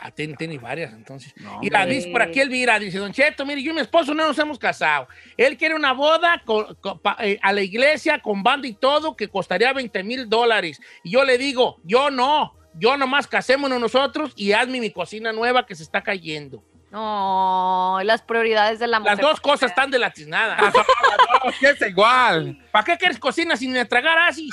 [0.00, 1.32] Ah, tiene, tiene varias, entonces.
[1.38, 4.14] No, y la dice por aquí Elvira, dice, Don Cheto, mire, yo y mi esposo
[4.14, 5.08] no nos hemos casado.
[5.36, 9.16] Él quiere una boda con- con- pa- eh, a la iglesia con banda y todo
[9.16, 10.80] que costaría 20 mil dólares.
[11.02, 15.66] Y yo le digo, yo no, yo nomás casémonos nosotros y hazme mi cocina nueva
[15.66, 16.62] que se está cayendo.
[16.90, 19.16] No, las prioridades de la mujer.
[19.18, 20.56] Las dos cosas están de la tiznada.
[20.56, 22.58] No, que es igual.
[22.72, 24.48] ¿Para qué quieres cocina sin me tragar así?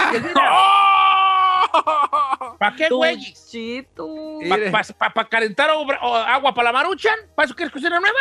[2.59, 3.33] ¿Para qué, güey?
[3.33, 4.07] Cheto.
[4.41, 4.69] Mire.
[4.71, 7.15] ¿Para calentar obra- o agua para la maruchan?
[7.35, 8.19] ¿Para eso quieres cocina nueva?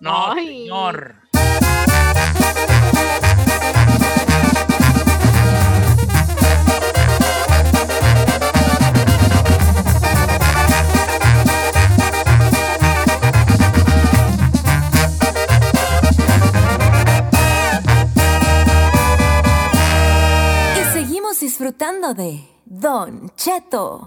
[0.00, 0.46] No, Ay.
[0.46, 1.16] señor.
[21.48, 24.04] Disfrutando de Don Cheto.